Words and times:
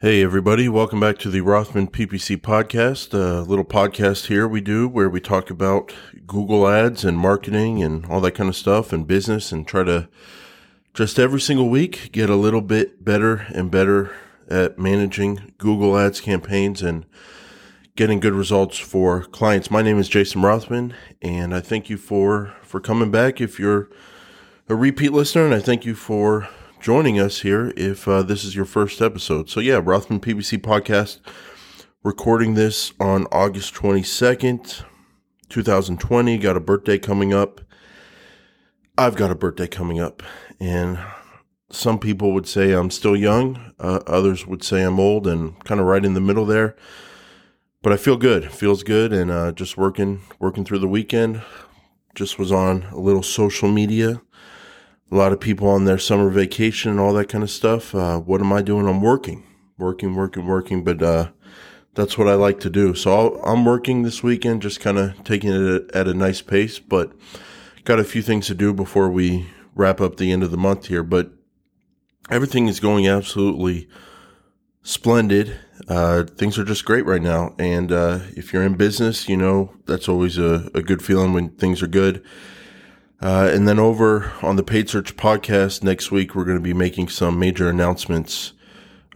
Hey, 0.00 0.22
everybody, 0.22 0.68
welcome 0.68 1.00
back 1.00 1.18
to 1.18 1.28
the 1.28 1.40
Rothman 1.40 1.88
PPC 1.88 2.36
podcast. 2.36 3.14
A 3.14 3.42
little 3.42 3.64
podcast 3.64 4.26
here 4.26 4.46
we 4.46 4.60
do 4.60 4.86
where 4.86 5.10
we 5.10 5.20
talk 5.20 5.50
about 5.50 5.92
Google 6.24 6.68
ads 6.68 7.04
and 7.04 7.18
marketing 7.18 7.82
and 7.82 8.06
all 8.06 8.20
that 8.20 8.36
kind 8.36 8.48
of 8.48 8.54
stuff 8.54 8.92
and 8.92 9.08
business 9.08 9.50
and 9.50 9.66
try 9.66 9.82
to 9.82 10.08
just 10.94 11.18
every 11.18 11.40
single 11.40 11.68
week 11.68 12.12
get 12.12 12.30
a 12.30 12.36
little 12.36 12.60
bit 12.60 13.04
better 13.04 13.48
and 13.52 13.72
better 13.72 14.14
at 14.48 14.78
managing 14.78 15.52
Google 15.58 15.98
ads 15.98 16.20
campaigns 16.20 16.80
and 16.80 17.04
getting 17.96 18.20
good 18.20 18.34
results 18.34 18.78
for 18.78 19.24
clients. 19.24 19.68
My 19.68 19.82
name 19.82 19.98
is 19.98 20.08
Jason 20.08 20.42
Rothman 20.42 20.94
and 21.22 21.52
I 21.52 21.58
thank 21.58 21.90
you 21.90 21.96
for, 21.96 22.54
for 22.62 22.78
coming 22.78 23.10
back 23.10 23.40
if 23.40 23.58
you're 23.58 23.90
a 24.68 24.76
repeat 24.76 25.10
listener 25.10 25.44
and 25.44 25.54
I 25.56 25.58
thank 25.58 25.84
you 25.84 25.96
for 25.96 26.48
joining 26.80 27.18
us 27.18 27.40
here 27.40 27.72
if 27.76 28.06
uh, 28.06 28.22
this 28.22 28.44
is 28.44 28.54
your 28.54 28.64
first 28.64 29.00
episode. 29.00 29.50
So, 29.50 29.60
yeah, 29.60 29.80
Rothman 29.82 30.20
PPC 30.20 30.58
podcast, 30.58 31.20
recording 32.04 32.54
this 32.54 32.92
on 33.00 33.26
August 33.32 33.74
22nd, 33.74 34.84
2020. 35.48 36.38
Got 36.38 36.56
a 36.56 36.60
birthday 36.60 36.98
coming 36.98 37.32
up. 37.32 37.60
I've 38.96 39.16
got 39.16 39.30
a 39.30 39.34
birthday 39.34 39.66
coming 39.66 40.00
up, 40.00 40.22
and 40.58 40.98
some 41.70 41.98
people 41.98 42.32
would 42.32 42.48
say 42.48 42.72
I'm 42.72 42.90
still 42.90 43.16
young, 43.16 43.72
uh, 43.78 44.00
others 44.06 44.46
would 44.46 44.64
say 44.64 44.82
I'm 44.82 44.98
old 44.98 45.26
and 45.26 45.62
kind 45.64 45.80
of 45.80 45.86
right 45.86 46.04
in 46.04 46.14
the 46.14 46.20
middle 46.20 46.44
there. 46.44 46.76
But 47.82 47.92
I 47.92 47.96
feel 47.96 48.16
good, 48.16 48.50
feels 48.50 48.82
good, 48.82 49.12
and 49.12 49.30
uh, 49.30 49.52
just 49.52 49.76
working, 49.76 50.22
working 50.40 50.64
through 50.64 50.80
the 50.80 50.88
weekend. 50.88 51.42
Just 52.14 52.38
was 52.38 52.50
on 52.50 52.84
a 52.90 52.98
little 52.98 53.22
social 53.22 53.70
media 53.70 54.20
a 55.10 55.16
lot 55.16 55.32
of 55.32 55.40
people 55.40 55.68
on 55.68 55.84
their 55.84 55.98
summer 55.98 56.28
vacation 56.28 56.90
and 56.90 57.00
all 57.00 57.12
that 57.14 57.28
kind 57.28 57.42
of 57.44 57.50
stuff. 57.50 57.94
Uh, 57.94 58.18
what 58.18 58.40
am 58.40 58.52
I 58.52 58.62
doing? 58.62 58.86
I'm 58.86 59.00
working, 59.00 59.44
working, 59.78 60.14
working, 60.14 60.46
working, 60.46 60.84
but 60.84 61.02
uh, 61.02 61.30
that's 61.94 62.18
what 62.18 62.28
I 62.28 62.34
like 62.34 62.60
to 62.60 62.70
do. 62.70 62.94
So 62.94 63.40
i 63.40 63.52
am 63.52 63.64
working 63.64 64.02
this 64.02 64.22
weekend, 64.22 64.62
just 64.62 64.80
kind 64.80 64.98
of 64.98 65.24
taking 65.24 65.50
it 65.50 65.90
at 65.94 66.08
a 66.08 66.14
nice 66.14 66.42
pace, 66.42 66.78
but 66.78 67.12
got 67.84 67.98
a 67.98 68.04
few 68.04 68.22
things 68.22 68.46
to 68.48 68.54
do 68.54 68.74
before 68.74 69.08
we 69.08 69.46
wrap 69.74 70.00
up 70.00 70.16
the 70.16 70.30
end 70.30 70.42
of 70.42 70.50
the 70.50 70.56
month 70.58 70.86
here. 70.86 71.02
But 71.02 71.32
everything 72.30 72.68
is 72.68 72.78
going 72.78 73.08
absolutely 73.08 73.88
splendid. 74.82 75.58
Uh, 75.88 76.24
things 76.24 76.58
are 76.58 76.64
just 76.64 76.84
great 76.84 77.06
right 77.06 77.22
now. 77.22 77.54
And 77.58 77.90
uh, 77.90 78.20
if 78.36 78.52
you're 78.52 78.62
in 78.62 78.74
business, 78.74 79.28
you 79.28 79.36
know, 79.36 79.72
that's 79.86 80.08
always 80.08 80.36
a, 80.36 80.70
a 80.74 80.82
good 80.82 81.02
feeling 81.02 81.32
when 81.32 81.50
things 81.50 81.82
are 81.82 81.86
good 81.86 82.22
uh, 83.20 83.50
and 83.52 83.66
then 83.66 83.78
over 83.78 84.32
on 84.42 84.56
the 84.56 84.62
Paid 84.62 84.88
Search 84.88 85.16
podcast 85.16 85.82
next 85.82 86.10
week, 86.10 86.34
we're 86.34 86.44
going 86.44 86.56
to 86.56 86.62
be 86.62 86.74
making 86.74 87.08
some 87.08 87.38
major 87.38 87.68
announcements 87.68 88.52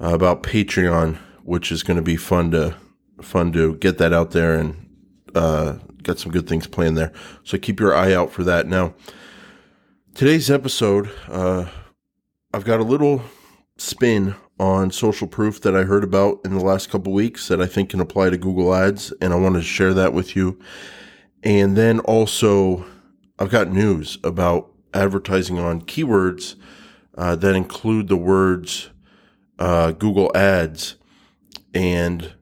uh, 0.01 0.15
about 0.15 0.43
Patreon, 0.43 1.17
which 1.45 1.71
is 1.71 1.83
going 1.83 1.97
to 1.97 2.03
be 2.03 2.17
fun 2.17 2.51
to 2.51 2.77
fun 3.21 3.53
to 3.53 3.77
get 3.77 3.99
that 3.99 4.13
out 4.13 4.33
there 4.33 4.59
and 4.59 4.89
uh, 5.35 5.75
got 6.03 6.19
some 6.19 6.33
good 6.33 6.49
things 6.49 6.67
planned 6.67 6.97
there. 6.97 7.13
So 7.45 7.59
keep 7.59 7.79
your 7.79 7.95
eye 7.95 8.13
out 8.13 8.33
for 8.33 8.43
that. 8.45 8.67
Now, 8.67 8.95
today's 10.15 10.51
episode, 10.51 11.11
uh, 11.29 11.67
I've 12.53 12.65
got 12.65 12.81
a 12.81 12.85
little 12.85 13.23
spin 13.79 14.35
on 14.59 14.91
social 14.91 15.27
proof 15.27 15.61
that 15.63 15.77
I 15.77 15.85
heard 15.85 16.05
about 16.05 16.41
in 16.45 16.57
the 16.57 16.65
last 16.65 16.91
couple 16.91 17.13
weeks 17.13 17.49
that 17.49 17.61
I 17.61 17.67
think 17.67 17.91
can 17.91 18.01
apply 18.01 18.31
to 18.31 18.37
Google 18.37 18.75
Ads, 18.75 19.13
and 19.21 19.33
I 19.33 19.37
wanted 19.37 19.61
to 19.61 19.65
share 19.65 19.95
that 19.95 20.13
with 20.13 20.37
you. 20.37 20.59
And 21.43 21.77
then 21.77 22.01
also 22.01 22.85
I've 23.39 23.51
got 23.51 23.69
news 23.69 24.19
about 24.23 24.71
advertising 24.95 25.59
on 25.59 25.83
keywords 25.83 26.57
uh, 27.17 27.37
that 27.37 27.55
include 27.55 28.09
the 28.09 28.17
words 28.17 28.91
uh, 29.59 29.93
Google 29.93 30.31
Ads. 30.35 30.97
And 31.75 32.33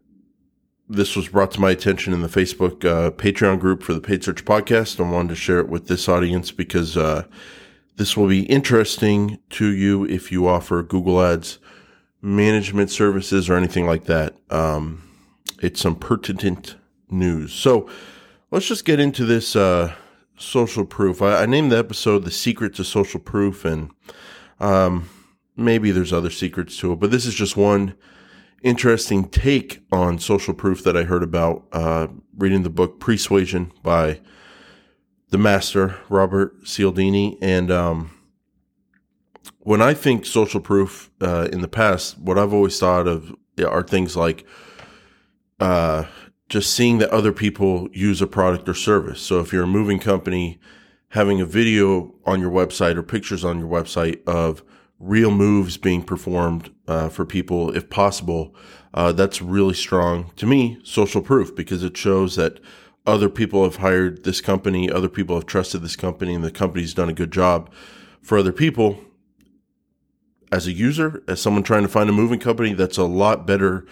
this 0.89 1.15
was 1.15 1.29
brought 1.29 1.53
to 1.53 1.61
my 1.61 1.71
attention 1.71 2.13
in 2.13 2.23
the 2.23 2.29
Facebook 2.29 2.85
uh, 2.85 3.11
Patreon 3.13 3.61
group 3.61 3.83
for 3.83 3.95
the 3.95 4.01
Paid 4.01 4.25
Search 4.25 4.45
Podcast. 4.45 4.99
I 4.99 5.09
wanted 5.09 5.29
to 5.29 5.37
share 5.37 5.61
it 5.61 5.69
with 5.69 5.87
this 5.87 6.09
audience 6.09 6.50
because 6.50 6.97
uh, 6.97 7.25
this 7.97 8.17
will 8.17 8.27
be 8.27 8.43
interesting 8.43 9.39
to 9.50 9.67
you 9.67 10.05
if 10.05 10.33
you 10.33 10.49
offer 10.49 10.83
Google 10.83 11.23
Ads 11.23 11.59
management 12.23 12.91
services 12.91 13.49
or 13.49 13.55
anything 13.55 13.87
like 13.87 14.05
that. 14.05 14.34
Um, 14.50 15.03
it's 15.62 15.81
some 15.81 15.97
pertinent 15.97 16.77
news. 17.11 17.53
So 17.53 17.89
let's 18.50 18.67
just 18.67 18.84
get 18.84 19.00
into 19.00 19.25
this 19.25 19.55
uh, 19.55 19.95
social 20.41 20.84
proof. 20.84 21.23
I, 21.23 21.43
I, 21.43 21.47
named 21.47 21.71
the 21.71 21.78
episode 21.78 22.25
"The 22.25 22.31
Secret 22.31 22.75
to 22.77 22.84
Social 22.84 23.21
Proof," 23.21 23.65
and 23.65 23.91
um, 24.59 25.09
maybe 25.56 25.91
there's 25.91 26.12
other 26.12 26.31
secrets 26.31 26.77
to 26.78 26.93
it, 26.93 27.01
but 27.01 27.11
this 27.11 27.27
is 27.27 27.34
just 27.34 27.56
one 27.56 27.95
interesting 28.62 29.29
take 29.29 29.83
on 29.91 30.19
social 30.19 30.55
proof 30.55 30.84
that 30.84 30.97
I 30.97 31.05
heard 31.05 31.23
about 31.23 31.67
uh, 31.73 32.09
reading 32.37 32.62
the 32.62 32.71
book 32.71 33.00
Persuasion 33.00 33.73
by 33.83 34.21
the 35.31 35.39
master 35.39 35.97
Robert 36.09 36.65
Cialdini. 36.65 37.39
And 37.41 37.71
um, 37.71 38.11
when 39.61 39.81
I 39.81 39.95
think 39.95 40.27
social 40.27 40.61
proof 40.61 41.11
uh, 41.21 41.49
in 41.53 41.62
the 41.62 41.69
past, 41.69 42.19
what 42.19 42.39
I've 42.39 42.53
always 42.53 42.79
thought 42.79 43.06
of 43.06 43.34
are 43.67 43.83
things 43.83 44.17
like 44.17 44.47
uh, 45.59 46.05
just 46.50 46.75
seeing 46.75 46.99
that 46.99 47.09
other 47.11 47.33
people 47.33 47.88
use 47.93 48.21
a 48.21 48.27
product 48.27 48.69
or 48.69 48.75
service. 48.75 49.22
So 49.22 49.38
if 49.38 49.53
you're 49.53 49.62
a 49.62 49.69
moving 49.69 50.00
company, 50.00 50.59
having 51.11 51.41
a 51.41 51.47
video 51.47 52.12
on 52.27 52.41
your 52.41 52.50
website 52.50 52.97
or 52.97 53.05
pictures 53.05 53.44
on 53.44 53.61
your 53.61 53.69
website 53.69 54.22
of 54.27 54.62
real 54.99 55.31
moves 55.31 55.77
being 55.77 56.03
performed 56.03 56.71
uh, 56.88 57.09
for 57.09 57.25
people, 57.25 57.75
if 57.75 57.88
possible, 57.88 58.55
uh, 58.93 59.12
that's 59.12 59.41
really 59.41 59.75
strong 59.75 60.33
to 60.37 60.44
me 60.44 60.78
social 60.83 61.22
proof 61.22 61.55
because 61.55 61.84
it 61.84 61.97
shows 61.97 62.34
that 62.34 62.59
other 63.06 63.28
people 63.28 63.62
have 63.62 63.77
hired 63.77 64.25
this 64.25 64.41
company, 64.41 64.91
other 64.91 65.09
people 65.09 65.37
have 65.37 65.47
trusted 65.47 65.82
this 65.82 65.97
company, 65.97 66.34
and 66.34 66.44
the 66.44 66.50
company's 66.50 66.93
done 66.93 67.09
a 67.09 67.15
good 67.15 67.32
job 67.32 67.72
for 68.21 68.37
other 68.37 68.53
people. 68.53 69.00
As 70.53 70.67
a 70.67 70.72
user, 70.72 71.22
as 71.28 71.41
someone 71.41 71.62
trying 71.62 71.82
to 71.82 71.88
find 71.88 72.11
a 72.11 72.12
moving 72.12 72.41
company, 72.41 72.75
that's 72.75 72.99
a 72.99 73.05
lot 73.05 73.47
better 73.47 73.87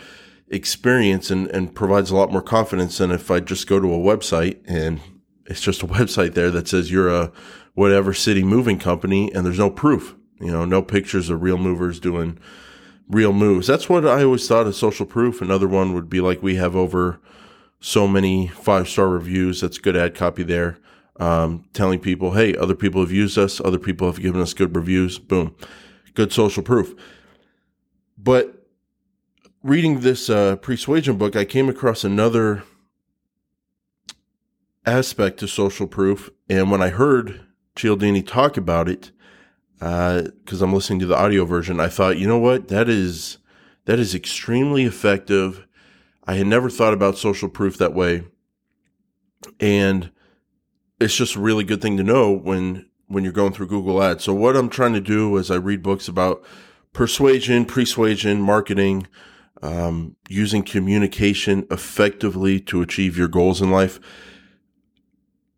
experience 0.51 1.31
and, 1.31 1.49
and 1.49 1.75
provides 1.75 2.11
a 2.11 2.17
lot 2.17 2.33
more 2.33 2.43
confidence 2.43 2.99
than 2.99 3.11
if 3.11 3.31
I 3.31 3.41
just 3.41 3.67
go 3.67 3.81
to 3.81 3.93
a 3.93 3.99
website 3.99 4.59
and 4.67 5.01
it's 5.47 5.61
just 5.61 5.83
a 5.83 5.87
website 5.99 6.35
there 6.35 6.51
that 6.51 6.69
says 6.69 6.91
you're 6.91 7.09
a 7.09 7.33
whatever 7.75 8.13
city 8.13 8.43
moving 8.43 8.79
company 8.79 9.33
and 9.33 9.45
there's 9.47 9.59
no 9.59 9.71
proof, 9.71 10.17
you 10.41 10.51
know, 10.51 10.65
no 10.65 10.83
pictures 10.83 11.31
of 11.31 11.43
real 11.43 11.59
movers 11.59 12.01
doing 12.01 12.39
real 13.09 13.33
moves. 13.33 13.67
That's 13.67 13.89
what 13.89 14.07
I 14.07 14.25
always 14.25 14.47
thought 14.47 14.67
of 14.67 14.75
social 14.75 15.07
proof. 15.07 15.41
Another 15.41 15.69
one 15.69 15.95
would 15.95 16.11
be 16.11 16.21
like 16.21 16.43
we 16.43 16.57
have 16.57 16.77
over 16.77 17.21
so 17.81 18.07
many 18.07 18.49
five 18.49 18.89
star 18.89 19.09
reviews. 19.09 19.61
That's 19.61 19.79
good 19.79 19.97
ad 19.97 20.15
copy 20.15 20.43
there. 20.43 20.79
Um, 21.21 21.65
telling 21.73 21.99
people, 21.99 22.33
hey, 22.33 22.57
other 22.57 22.77
people 22.77 23.01
have 23.01 23.11
used 23.11 23.39
us, 23.39 23.61
other 23.61 23.79
people 23.79 24.07
have 24.07 24.21
given 24.21 24.41
us 24.41 24.55
good 24.55 24.77
reviews. 24.77 25.19
Boom. 25.19 25.55
Good 26.15 26.33
social 26.33 26.63
proof. 26.63 26.95
But 28.17 28.58
reading 29.69 30.01
this 30.01 30.31
uh, 30.31 30.57
persuasion 30.57 31.19
book, 31.19 31.37
I 31.37 31.45
came 31.45 31.69
across 31.69 32.03
another 32.03 32.63
aspect 34.87 35.39
to 35.41 35.47
social 35.47 35.87
proof. 35.87 36.31
And 36.49 36.71
when 36.71 36.83
I 36.83 36.89
heard 36.89 37.43
Cialdini 37.77 38.23
talk 38.23 38.57
about 38.57 38.89
it, 38.89 39.11
because 39.75 40.63
uh, 40.63 40.65
I'm 40.65 40.73
listening 40.73 41.01
to 41.01 41.07
the 41.07 41.19
audio 41.19 41.45
version, 41.45 41.81
I 41.81 41.89
thought, 41.89 42.17
you 42.17 42.27
know 42.27 42.39
what, 42.39 42.69
that 42.69 42.89
is 42.89 43.39
that 43.85 43.99
is 43.99 44.15
extremely 44.15 44.85
effective. 44.85 45.67
I 46.27 46.35
had 46.35 46.47
never 46.47 46.69
thought 46.69 46.95
about 46.95 47.19
social 47.19 47.49
proof 47.49 47.77
that 47.79 47.95
way, 47.95 48.25
and 49.61 50.11
it's 51.01 51.17
just 51.17 51.37
a 51.37 51.41
really 51.41 51.65
good 51.65 51.81
thing 51.81 51.97
to 51.99 52.03
know 52.03 52.33
when 52.33 52.87
when 53.07 53.23
you're 53.23 53.33
going 53.33 53.53
through 53.53 53.69
Google 53.69 54.03
Ads. 54.03 54.25
So 54.25 54.35
what 54.35 54.57
I'm 54.57 54.69
trying 54.69 54.95
to 54.95 55.01
do 55.01 55.37
is 55.37 55.51
I 55.51 55.57
read 55.57 55.83
books 55.83 56.09
about 56.09 56.43
persuasion, 56.93 57.65
persuasion, 57.65 58.41
marketing, 58.41 59.07
um, 59.63 60.17
using 60.29 60.63
communication 60.63 61.67
effectively 61.71 62.61
to 62.61 62.83
achieve 62.83 63.17
your 63.17 63.29
goals 63.29 63.61
in 63.61 63.71
life. 63.71 63.99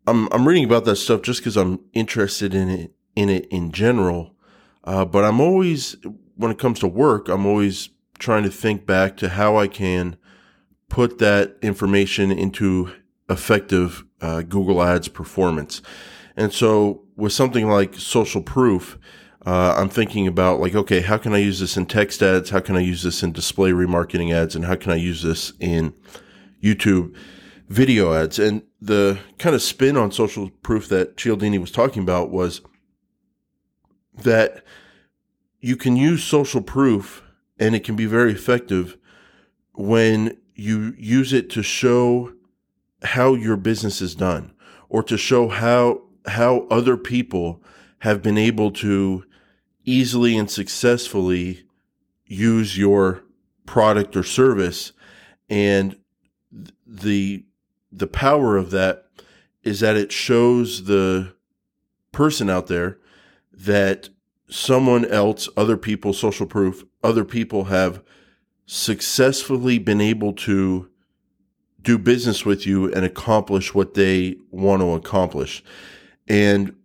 I'm 0.07 0.27
I'm 0.31 0.47
reading 0.47 0.65
about 0.65 0.85
that 0.85 0.95
stuff 0.95 1.21
just 1.21 1.39
because 1.41 1.57
I'm 1.57 1.79
interested 1.93 2.53
in 2.53 2.69
it 2.69 2.93
in 3.15 3.29
it 3.29 3.45
in 3.47 3.71
general. 3.71 4.35
Uh, 4.83 5.05
but 5.05 5.23
I'm 5.23 5.39
always 5.39 5.95
when 6.35 6.51
it 6.51 6.57
comes 6.57 6.79
to 6.79 6.87
work, 6.87 7.27
I'm 7.29 7.45
always 7.45 7.89
trying 8.17 8.43
to 8.43 8.49
think 8.49 8.85
back 8.85 9.17
to 9.17 9.29
how 9.29 9.57
I 9.57 9.67
can 9.67 10.17
put 10.89 11.19
that 11.19 11.57
information 11.61 12.31
into 12.31 12.91
effective 13.29 14.03
uh, 14.21 14.41
Google 14.41 14.81
Ads 14.81 15.07
performance. 15.07 15.81
And 16.35 16.51
so 16.51 17.03
with 17.15 17.33
something 17.33 17.69
like 17.69 17.95
social 17.95 18.41
proof, 18.41 18.97
uh, 19.45 19.75
I'm 19.77 19.89
thinking 19.89 20.27
about 20.27 20.59
like, 20.59 20.75
okay, 20.75 21.01
how 21.01 21.17
can 21.17 21.33
I 21.33 21.39
use 21.39 21.59
this 21.59 21.75
in 21.75 21.87
text 21.87 22.21
ads? 22.21 22.51
How 22.51 22.59
can 22.59 22.75
I 22.75 22.81
use 22.81 23.01
this 23.03 23.23
in 23.23 23.31
display 23.31 23.71
remarketing 23.71 24.33
ads? 24.33 24.55
And 24.55 24.65
how 24.65 24.75
can 24.75 24.91
I 24.91 24.95
use 24.95 25.23
this 25.23 25.53
in 25.59 25.93
YouTube 26.63 27.15
video 27.67 28.13
ads? 28.13 28.37
And 28.37 28.63
the 28.79 29.19
kind 29.39 29.55
of 29.55 29.61
spin 29.61 29.97
on 29.97 30.11
social 30.11 30.49
proof 30.61 30.87
that 30.89 31.17
Cialdini 31.17 31.57
was 31.57 31.71
talking 31.71 32.03
about 32.03 32.29
was 32.29 32.61
that 34.15 34.63
you 35.59 35.75
can 35.75 35.95
use 35.95 36.23
social 36.23 36.61
proof 36.61 37.23
and 37.57 37.73
it 37.75 37.83
can 37.83 37.95
be 37.95 38.05
very 38.05 38.31
effective 38.31 38.97
when 39.73 40.37
you 40.53 40.93
use 40.97 41.33
it 41.33 41.49
to 41.51 41.63
show 41.63 42.33
how 43.03 43.33
your 43.33 43.57
business 43.57 44.01
is 44.01 44.13
done 44.13 44.53
or 44.89 45.01
to 45.01 45.17
show 45.17 45.47
how 45.47 46.03
how 46.27 46.67
other 46.69 46.97
people 46.97 47.63
have 47.99 48.21
been 48.21 48.37
able 48.37 48.69
to 48.69 49.23
easily 49.85 50.37
and 50.37 50.49
successfully 50.49 51.65
use 52.25 52.77
your 52.77 53.23
product 53.65 54.15
or 54.15 54.23
service. 54.23 54.93
And 55.49 55.97
the 56.85 57.45
the 57.91 58.07
power 58.07 58.57
of 58.57 58.71
that 58.71 59.05
is 59.63 59.81
that 59.81 59.97
it 59.97 60.11
shows 60.11 60.85
the 60.85 61.33
person 62.11 62.49
out 62.49 62.67
there 62.67 62.97
that 63.51 64.09
someone 64.49 65.05
else 65.05 65.47
other 65.55 65.77
people 65.77 66.13
social 66.13 66.45
proof 66.45 66.83
other 67.03 67.23
people 67.23 67.65
have 67.65 68.01
successfully 68.65 69.77
been 69.77 70.01
able 70.01 70.33
to 70.33 70.89
do 71.81 71.97
business 71.97 72.45
with 72.45 72.65
you 72.65 72.91
and 72.93 73.03
accomplish 73.03 73.73
what 73.73 73.95
they 73.95 74.35
want 74.51 74.81
to 74.81 74.93
accomplish. 74.93 75.63
And 76.27 76.75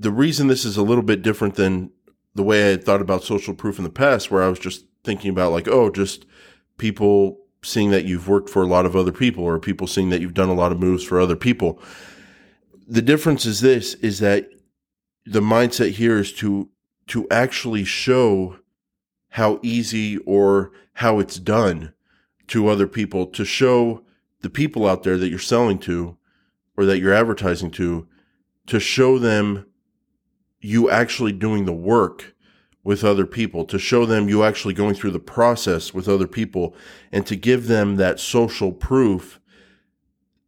the 0.00 0.10
reason 0.10 0.46
this 0.46 0.64
is 0.64 0.78
a 0.78 0.82
little 0.82 1.02
bit 1.02 1.20
different 1.20 1.56
than 1.56 1.90
the 2.34 2.42
way 2.42 2.64
I 2.64 2.70
had 2.70 2.84
thought 2.84 3.02
about 3.02 3.22
social 3.22 3.54
proof 3.54 3.76
in 3.76 3.84
the 3.84 3.90
past, 3.90 4.30
where 4.30 4.42
I 4.42 4.48
was 4.48 4.58
just 4.58 4.86
thinking 5.04 5.30
about 5.30 5.52
like, 5.52 5.68
oh, 5.68 5.90
just 5.90 6.24
people 6.78 7.38
seeing 7.62 7.90
that 7.90 8.06
you've 8.06 8.26
worked 8.26 8.48
for 8.48 8.62
a 8.62 8.66
lot 8.66 8.86
of 8.86 8.96
other 8.96 9.12
people 9.12 9.44
or 9.44 9.58
people 9.58 9.86
seeing 9.86 10.08
that 10.08 10.22
you've 10.22 10.32
done 10.32 10.48
a 10.48 10.54
lot 10.54 10.72
of 10.72 10.80
moves 10.80 11.04
for 11.04 11.20
other 11.20 11.36
people. 11.36 11.78
The 12.88 13.02
difference 13.02 13.44
is 13.44 13.60
this 13.60 13.92
is 13.94 14.20
that 14.20 14.48
the 15.26 15.40
mindset 15.40 15.92
here 15.92 16.18
is 16.18 16.32
to 16.34 16.70
to 17.08 17.26
actually 17.30 17.84
show 17.84 18.56
how 19.30 19.60
easy 19.62 20.16
or 20.18 20.72
how 20.94 21.18
it's 21.18 21.38
done 21.38 21.92
to 22.46 22.68
other 22.68 22.86
people 22.86 23.26
to 23.26 23.44
show 23.44 24.02
the 24.40 24.50
people 24.50 24.86
out 24.86 25.02
there 25.02 25.18
that 25.18 25.28
you're 25.28 25.38
selling 25.38 25.78
to 25.78 26.16
or 26.76 26.86
that 26.86 26.98
you're 27.00 27.12
advertising 27.12 27.70
to 27.72 28.08
to 28.66 28.80
show 28.80 29.18
them 29.18 29.66
you 30.60 30.90
actually 30.90 31.32
doing 31.32 31.64
the 31.64 31.72
work 31.72 32.34
with 32.82 33.04
other 33.04 33.26
people, 33.26 33.64
to 33.66 33.78
show 33.78 34.06
them 34.06 34.28
you 34.28 34.42
actually 34.42 34.74
going 34.74 34.94
through 34.94 35.10
the 35.10 35.20
process 35.20 35.92
with 35.92 36.08
other 36.08 36.26
people, 36.26 36.74
and 37.12 37.26
to 37.26 37.36
give 37.36 37.66
them 37.66 37.96
that 37.96 38.18
social 38.18 38.72
proof 38.72 39.38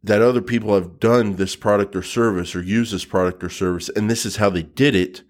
that 0.03 0.21
other 0.21 0.41
people 0.41 0.73
have 0.73 0.99
done 0.99 1.35
this 1.35 1.55
product 1.55 1.95
or 1.95 2.03
service 2.03 2.55
or 2.55 2.61
used 2.61 2.93
this 2.93 3.05
product 3.05 3.43
or 3.43 3.49
service, 3.49 3.89
and 3.89 4.09
this 4.09 4.25
is 4.25 4.35
how 4.35 4.49
they 4.49 4.63
did 4.63 4.95
it, 4.95 5.23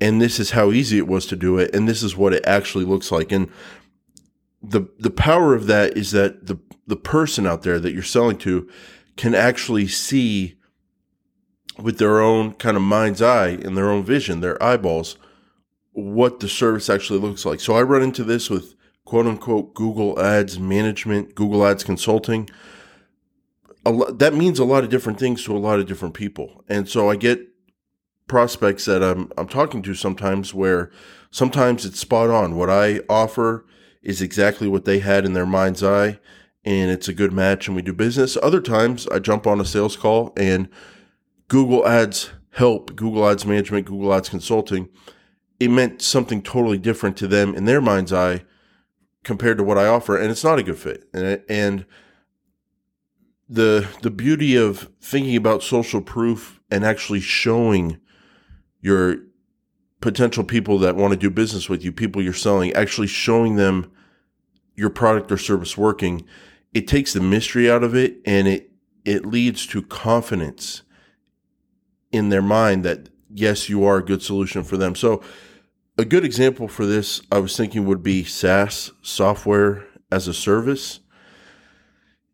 and 0.00 0.20
this 0.20 0.38
is 0.38 0.50
how 0.50 0.70
easy 0.70 0.98
it 0.98 1.06
was 1.06 1.26
to 1.26 1.36
do 1.36 1.58
it, 1.58 1.74
and 1.74 1.88
this 1.88 2.02
is 2.02 2.16
what 2.16 2.34
it 2.34 2.44
actually 2.44 2.84
looks 2.84 3.10
like. 3.10 3.32
And 3.32 3.48
the 4.62 4.88
the 4.98 5.10
power 5.10 5.54
of 5.54 5.66
that 5.66 5.96
is 5.96 6.10
that 6.10 6.46
the 6.46 6.58
the 6.86 6.96
person 6.96 7.46
out 7.46 7.62
there 7.62 7.80
that 7.80 7.92
you're 7.92 8.02
selling 8.02 8.36
to 8.38 8.68
can 9.16 9.34
actually 9.34 9.88
see 9.88 10.56
with 11.82 11.98
their 11.98 12.20
own 12.20 12.52
kind 12.54 12.76
of 12.76 12.82
mind's 12.82 13.20
eye 13.20 13.48
and 13.48 13.76
their 13.76 13.90
own 13.90 14.04
vision, 14.04 14.40
their 14.40 14.62
eyeballs, 14.62 15.16
what 15.92 16.40
the 16.40 16.48
service 16.48 16.88
actually 16.88 17.18
looks 17.18 17.44
like. 17.44 17.60
So 17.60 17.74
I 17.74 17.82
run 17.82 18.02
into 18.02 18.24
this 18.24 18.48
with 18.48 18.74
quote 19.04 19.26
unquote 19.26 19.74
Google 19.74 20.18
Ads 20.20 20.58
management, 20.58 21.34
Google 21.34 21.66
Ads 21.66 21.84
consulting. 21.84 22.48
That 23.84 24.34
means 24.34 24.58
a 24.58 24.64
lot 24.64 24.84
of 24.84 24.90
different 24.90 25.18
things 25.18 25.44
to 25.44 25.56
a 25.56 25.58
lot 25.58 25.80
of 25.80 25.86
different 25.86 26.14
people. 26.14 26.64
And 26.68 26.88
so 26.88 27.10
I 27.10 27.16
get 27.16 27.48
prospects 28.28 28.84
that 28.84 29.02
I'm 29.02 29.30
I'm 29.36 29.48
talking 29.48 29.82
to 29.82 29.94
sometimes 29.94 30.54
where 30.54 30.90
sometimes 31.30 31.84
it's 31.84 31.98
spot 31.98 32.30
on. 32.30 32.56
What 32.56 32.70
I 32.70 33.00
offer 33.08 33.66
is 34.02 34.22
exactly 34.22 34.68
what 34.68 34.84
they 34.84 35.00
had 35.00 35.24
in 35.24 35.32
their 35.32 35.46
mind's 35.46 35.82
eye 35.82 36.18
and 36.64 36.90
it's 36.90 37.08
a 37.08 37.14
good 37.14 37.32
match 37.32 37.66
and 37.66 37.76
we 37.76 37.82
do 37.82 37.92
business. 37.92 38.36
Other 38.42 38.60
times 38.60 39.08
I 39.08 39.18
jump 39.18 39.46
on 39.46 39.60
a 39.60 39.64
sales 39.64 39.96
call 39.96 40.32
and 40.36 40.68
Google 41.52 41.86
Ads 41.86 42.30
help, 42.52 42.96
Google 42.96 43.28
Ads 43.28 43.44
management, 43.44 43.84
Google 43.84 44.14
Ads 44.14 44.30
consulting, 44.30 44.88
it 45.60 45.68
meant 45.68 46.00
something 46.00 46.40
totally 46.40 46.78
different 46.78 47.14
to 47.18 47.28
them 47.28 47.54
in 47.54 47.66
their 47.66 47.82
mind's 47.82 48.10
eye 48.10 48.44
compared 49.22 49.58
to 49.58 49.62
what 49.62 49.76
I 49.76 49.86
offer, 49.86 50.16
and 50.16 50.30
it's 50.30 50.42
not 50.42 50.58
a 50.58 50.62
good 50.62 50.78
fit. 50.78 51.04
And, 51.12 51.42
and 51.50 51.84
the 53.50 53.86
the 54.00 54.10
beauty 54.10 54.56
of 54.56 54.88
thinking 55.02 55.36
about 55.36 55.62
social 55.62 56.00
proof 56.00 56.58
and 56.70 56.86
actually 56.86 57.20
showing 57.20 58.00
your 58.80 59.16
potential 60.00 60.44
people 60.44 60.78
that 60.78 60.96
want 60.96 61.12
to 61.12 61.18
do 61.18 61.28
business 61.28 61.68
with 61.68 61.84
you, 61.84 61.92
people 61.92 62.22
you're 62.22 62.32
selling, 62.32 62.72
actually 62.72 63.08
showing 63.08 63.56
them 63.56 63.92
your 64.74 64.88
product 64.88 65.30
or 65.30 65.36
service 65.36 65.76
working, 65.76 66.24
it 66.72 66.88
takes 66.88 67.12
the 67.12 67.20
mystery 67.20 67.70
out 67.70 67.84
of 67.84 67.94
it 67.94 68.22
and 68.24 68.48
it 68.48 68.70
it 69.04 69.26
leads 69.26 69.66
to 69.66 69.82
confidence 69.82 70.82
in 72.12 72.28
their 72.28 72.42
mind 72.42 72.84
that 72.84 73.08
yes, 73.34 73.68
you 73.68 73.84
are 73.84 73.96
a 73.96 74.04
good 74.04 74.22
solution 74.22 74.62
for 74.62 74.76
them. 74.76 74.94
So 74.94 75.22
a 75.98 76.04
good 76.04 76.24
example 76.24 76.68
for 76.68 76.86
this, 76.86 77.22
I 77.30 77.38
was 77.38 77.56
thinking 77.56 77.86
would 77.86 78.02
be 78.02 78.24
SaaS 78.24 78.92
software 79.02 79.86
as 80.10 80.28
a 80.28 80.34
service. 80.34 81.00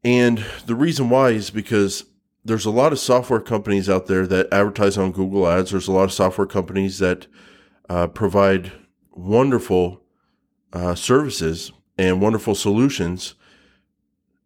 And 0.04 0.44
the 0.66 0.74
reason 0.74 1.10
why 1.10 1.30
is 1.30 1.50
because 1.50 2.04
there's 2.44 2.66
a 2.66 2.70
lot 2.70 2.92
of 2.92 2.98
software 2.98 3.40
companies 3.40 3.88
out 3.88 4.06
there 4.06 4.26
that 4.26 4.52
advertise 4.52 4.96
on 4.96 5.12
Google 5.12 5.46
Ads. 5.46 5.70
There's 5.70 5.88
a 5.88 5.92
lot 5.92 6.04
of 6.04 6.12
software 6.12 6.46
companies 6.46 6.98
that 6.98 7.26
uh, 7.88 8.06
provide 8.06 8.72
wonderful 9.12 10.02
uh, 10.72 10.94
services 10.94 11.72
and 11.96 12.22
wonderful 12.22 12.54
solutions 12.54 13.34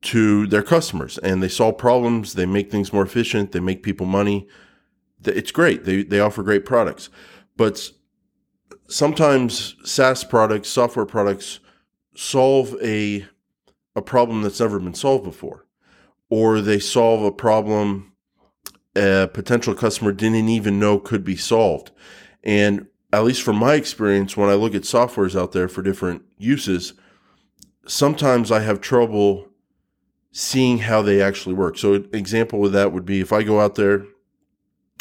to 0.02 0.46
their 0.46 0.62
customers. 0.62 1.18
And 1.18 1.42
they 1.42 1.48
solve 1.48 1.78
problems, 1.78 2.34
they 2.34 2.46
make 2.46 2.70
things 2.70 2.92
more 2.92 3.04
efficient, 3.04 3.52
they 3.52 3.60
make 3.60 3.82
people 3.82 4.06
money, 4.06 4.48
it's 5.24 5.52
great. 5.52 5.84
They 5.84 6.02
they 6.02 6.20
offer 6.20 6.42
great 6.42 6.64
products, 6.64 7.10
but 7.56 7.90
sometimes 8.88 9.76
SaaS 9.84 10.24
products, 10.24 10.68
software 10.68 11.06
products, 11.06 11.60
solve 12.14 12.76
a 12.82 13.26
a 13.94 14.02
problem 14.02 14.42
that's 14.42 14.60
never 14.60 14.78
been 14.78 14.94
solved 14.94 15.24
before, 15.24 15.66
or 16.30 16.60
they 16.60 16.78
solve 16.78 17.22
a 17.22 17.32
problem 17.32 18.12
a 18.94 19.28
potential 19.32 19.74
customer 19.74 20.12
didn't 20.12 20.48
even 20.48 20.78
know 20.78 20.98
could 20.98 21.24
be 21.24 21.36
solved. 21.36 21.90
And 22.44 22.88
at 23.12 23.24
least 23.24 23.42
from 23.42 23.56
my 23.56 23.74
experience, 23.74 24.36
when 24.36 24.50
I 24.50 24.54
look 24.54 24.74
at 24.74 24.82
softwares 24.82 25.38
out 25.38 25.52
there 25.52 25.68
for 25.68 25.82
different 25.82 26.22
uses, 26.38 26.94
sometimes 27.86 28.50
I 28.50 28.60
have 28.60 28.80
trouble 28.80 29.48
seeing 30.30 30.78
how 30.78 31.02
they 31.02 31.20
actually 31.20 31.54
work. 31.54 31.78
So, 31.78 31.94
an 31.94 32.08
example 32.12 32.64
of 32.64 32.72
that 32.72 32.92
would 32.92 33.04
be 33.04 33.20
if 33.20 33.32
I 33.32 33.42
go 33.42 33.60
out 33.60 33.74
there 33.74 34.04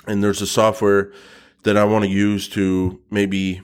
and 0.08 0.24
there's 0.24 0.42
a 0.42 0.48
software 0.48 1.12
that 1.64 1.78
I 1.78 1.84
want 1.84 2.06
to 2.06 2.10
use 2.10 2.48
to 2.50 3.00
maybe 3.10 3.62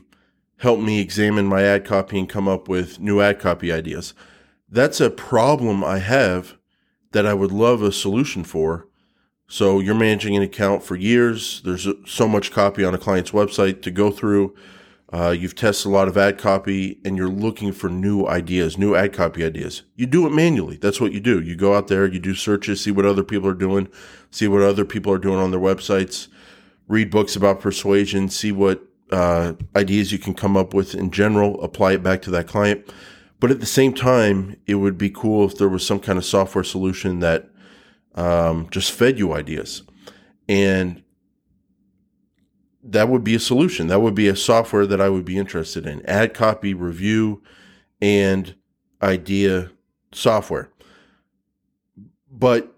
help 0.57 0.79
me 0.79 0.99
examine 0.99 1.45
my 1.45 1.63
ad 1.63 1.85
copy 1.85 2.19
and 2.19 2.29
come 2.29 2.47
up 2.47 2.67
with 2.67 2.99
new 2.99 3.21
ad 3.21 3.39
copy 3.39 3.71
ideas. 3.71 4.13
That's 4.69 4.99
a 4.99 5.09
problem 5.09 5.83
I 5.83 5.99
have 5.99 6.57
that 7.11 7.25
I 7.25 7.33
would 7.33 7.51
love 7.51 7.81
a 7.81 7.91
solution 7.91 8.43
for. 8.43 8.87
So 9.47 9.79
you're 9.79 9.95
managing 9.95 10.35
an 10.35 10.43
account 10.43 10.83
for 10.83 10.95
years. 10.95 11.61
There's 11.63 11.87
so 12.05 12.27
much 12.27 12.51
copy 12.51 12.83
on 12.83 12.93
a 12.93 12.97
client's 12.97 13.31
website 13.31 13.81
to 13.83 13.91
go 13.91 14.11
through. 14.11 14.53
Uh, 15.11 15.29
you've 15.29 15.55
tested 15.55 15.89
a 15.89 15.93
lot 15.93 16.09
of 16.09 16.17
ad 16.17 16.37
copy 16.37 16.99
and 17.05 17.15
you're 17.15 17.29
looking 17.29 17.71
for 17.71 17.89
new 17.89 18.25
ideas, 18.25 18.77
new 18.77 18.93
ad 18.93 19.13
copy 19.13 19.43
ideas. 19.43 19.83
You 19.95 20.05
do 20.05 20.27
it 20.27 20.31
manually. 20.31 20.75
That's 20.75 20.99
what 20.99 21.13
you 21.13 21.21
do. 21.21 21.41
You 21.41 21.55
go 21.55 21.75
out 21.75 21.87
there, 21.87 22.05
you 22.05 22.19
do 22.19 22.35
searches, 22.35 22.81
see 22.81 22.91
what 22.91 23.05
other 23.05 23.23
people 23.23 23.47
are 23.47 23.53
doing, 23.53 23.87
see 24.31 24.49
what 24.49 24.61
other 24.61 24.83
people 24.83 25.13
are 25.13 25.17
doing 25.17 25.39
on 25.39 25.51
their 25.51 25.61
websites, 25.61 26.27
read 26.89 27.09
books 27.09 27.37
about 27.37 27.61
persuasion, 27.61 28.27
see 28.27 28.51
what 28.51 28.85
uh, 29.11 29.53
ideas 29.77 30.11
you 30.11 30.19
can 30.19 30.33
come 30.33 30.57
up 30.57 30.73
with 30.73 30.93
in 30.93 31.09
general, 31.09 31.61
apply 31.63 31.93
it 31.93 32.03
back 32.03 32.21
to 32.23 32.31
that 32.31 32.47
client. 32.47 32.85
But 33.39 33.51
at 33.51 33.61
the 33.61 33.65
same 33.65 33.93
time, 33.93 34.57
it 34.65 34.75
would 34.75 34.97
be 34.97 35.09
cool 35.09 35.45
if 35.45 35.57
there 35.57 35.69
was 35.69 35.85
some 35.85 35.99
kind 35.99 36.17
of 36.17 36.25
software 36.25 36.63
solution 36.65 37.19
that 37.19 37.49
um, 38.15 38.67
just 38.71 38.91
fed 38.91 39.19
you 39.19 39.33
ideas. 39.33 39.83
And 40.49 41.03
that 42.87 43.09
would 43.09 43.23
be 43.23 43.35
a 43.35 43.39
solution. 43.39 43.87
That 43.87 44.01
would 44.01 44.15
be 44.15 44.27
a 44.27 44.35
software 44.35 44.87
that 44.87 45.01
I 45.01 45.09
would 45.09 45.25
be 45.25 45.37
interested 45.37 45.85
in. 45.85 46.05
Ad 46.05 46.33
copy, 46.33 46.73
review, 46.73 47.43
and 48.01 48.55
idea 49.01 49.71
software. 50.13 50.69
But 52.31 52.73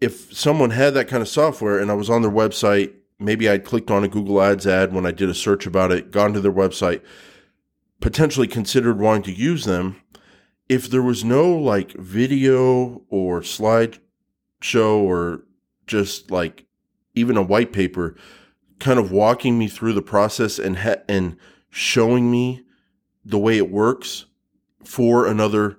if 0.00 0.36
someone 0.36 0.70
had 0.70 0.94
that 0.94 1.08
kind 1.08 1.22
of 1.22 1.28
software 1.28 1.78
and 1.78 1.90
I 1.90 1.94
was 1.94 2.10
on 2.10 2.22
their 2.22 2.30
website, 2.30 2.92
maybe 3.18 3.48
I'd 3.48 3.64
clicked 3.64 3.90
on 3.90 4.04
a 4.04 4.08
Google 4.08 4.42
Ads 4.42 4.66
ad 4.66 4.92
when 4.92 5.06
I 5.06 5.12
did 5.12 5.30
a 5.30 5.34
search 5.34 5.66
about 5.66 5.90
it, 5.90 6.10
gone 6.10 6.34
to 6.34 6.40
their 6.40 6.52
website, 6.52 7.00
potentially 8.00 8.46
considered 8.46 8.98
wanting 8.98 9.22
to 9.22 9.32
use 9.32 9.64
them. 9.64 10.00
If 10.68 10.90
there 10.90 11.02
was 11.02 11.24
no 11.24 11.50
like 11.50 11.92
video 11.92 13.02
or 13.08 13.40
slideshow 13.40 14.00
or 14.98 15.44
just 15.86 16.30
like 16.30 16.66
even 17.14 17.36
a 17.36 17.42
white 17.42 17.72
paper 17.72 18.16
kind 18.78 18.98
of 18.98 19.10
walking 19.10 19.58
me 19.58 19.68
through 19.68 19.92
the 19.92 20.02
process 20.02 20.58
and 20.58 20.78
ha- 20.78 21.02
and 21.08 21.36
showing 21.70 22.30
me 22.30 22.62
the 23.24 23.38
way 23.38 23.56
it 23.56 23.70
works 23.70 24.26
for 24.84 25.26
another 25.26 25.78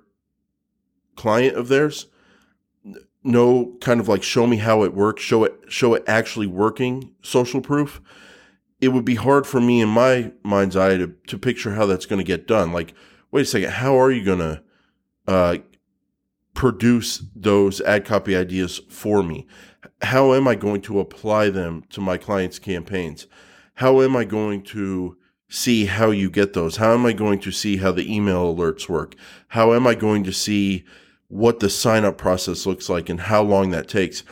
client 1.16 1.56
of 1.56 1.68
theirs. 1.68 2.06
No 3.24 3.76
kind 3.80 4.00
of 4.00 4.08
like 4.08 4.22
show 4.22 4.46
me 4.46 4.58
how 4.58 4.84
it 4.84 4.94
works 4.94 5.22
show 5.22 5.44
it 5.44 5.54
show 5.68 5.94
it 5.94 6.04
actually 6.06 6.46
working 6.46 7.14
social 7.22 7.60
proof. 7.60 8.00
It 8.80 8.88
would 8.88 9.04
be 9.04 9.16
hard 9.16 9.46
for 9.46 9.60
me 9.60 9.80
in 9.80 9.88
my 9.88 10.32
mind's 10.44 10.76
eye 10.76 10.96
to, 10.96 11.14
to 11.26 11.38
picture 11.38 11.74
how 11.74 11.86
that's 11.86 12.06
going 12.06 12.20
to 12.20 12.24
get 12.24 12.46
done. 12.46 12.72
Like 12.72 12.94
wait 13.30 13.42
a 13.42 13.44
second 13.44 13.70
how 13.70 13.98
are 13.98 14.10
you 14.10 14.24
going 14.24 14.38
to 14.38 14.62
uh, 15.26 15.58
produce 16.58 17.22
those 17.36 17.80
ad 17.82 18.04
copy 18.04 18.34
ideas 18.34 18.80
for 18.88 19.22
me 19.22 19.46
how 20.02 20.34
am 20.34 20.48
i 20.48 20.54
going 20.54 20.80
to 20.80 20.98
apply 20.98 21.48
them 21.48 21.84
to 21.88 22.00
my 22.00 22.16
clients 22.16 22.58
campaigns 22.58 23.26
how 23.74 24.00
am 24.00 24.16
i 24.16 24.24
going 24.24 24.60
to 24.60 25.16
see 25.48 25.86
how 25.86 26.10
you 26.10 26.28
get 26.28 26.52
those 26.54 26.76
how 26.76 26.92
am 26.92 27.06
i 27.06 27.12
going 27.12 27.38
to 27.38 27.52
see 27.52 27.76
how 27.76 27.92
the 27.92 28.12
email 28.12 28.54
alerts 28.54 28.88
work 28.88 29.14
how 29.48 29.72
am 29.72 29.86
i 29.86 29.94
going 29.94 30.24
to 30.24 30.32
see 30.32 30.84
what 31.28 31.60
the 31.60 31.70
sign 31.70 32.04
up 32.04 32.18
process 32.18 32.66
looks 32.66 32.88
like 32.88 33.08
and 33.08 33.20
how 33.20 33.42
long 33.42 33.70
that 33.70 33.88
takes. 33.88 34.24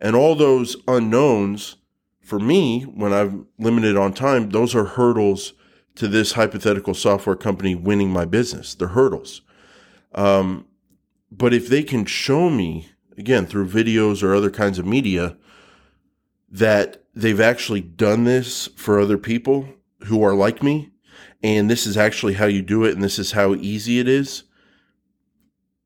And 0.00 0.16
all 0.16 0.34
those 0.34 0.76
unknowns 0.88 1.76
for 2.20 2.38
me, 2.38 2.82
when 2.82 3.12
I'm 3.12 3.46
limited 3.58 3.96
on 3.96 4.12
time, 4.12 4.50
those 4.50 4.74
are 4.74 4.84
hurdles 4.84 5.54
to 5.94 6.08
this 6.08 6.32
hypothetical 6.32 6.94
software 6.94 7.36
company 7.36 7.74
winning 7.74 8.10
my 8.10 8.24
business. 8.24 8.74
They're 8.74 8.88
hurdles. 8.88 9.42
Um, 10.14 10.66
but 11.30 11.52
if 11.54 11.68
they 11.68 11.82
can 11.82 12.04
show 12.04 12.50
me, 12.50 12.88
again, 13.16 13.46
through 13.46 13.68
videos 13.68 14.22
or 14.22 14.34
other 14.34 14.50
kinds 14.50 14.78
of 14.78 14.86
media, 14.86 15.36
that 16.50 17.04
they've 17.14 17.40
actually 17.40 17.80
done 17.80 18.24
this 18.24 18.68
for 18.76 18.98
other 18.98 19.18
people 19.18 19.68
who 20.04 20.22
are 20.22 20.34
like 20.34 20.62
me, 20.62 20.90
and 21.42 21.70
this 21.70 21.86
is 21.86 21.96
actually 21.96 22.34
how 22.34 22.46
you 22.46 22.62
do 22.62 22.84
it, 22.84 22.94
and 22.94 23.02
this 23.02 23.18
is 23.18 23.32
how 23.32 23.54
easy 23.54 23.98
it 23.98 24.08
is, 24.08 24.44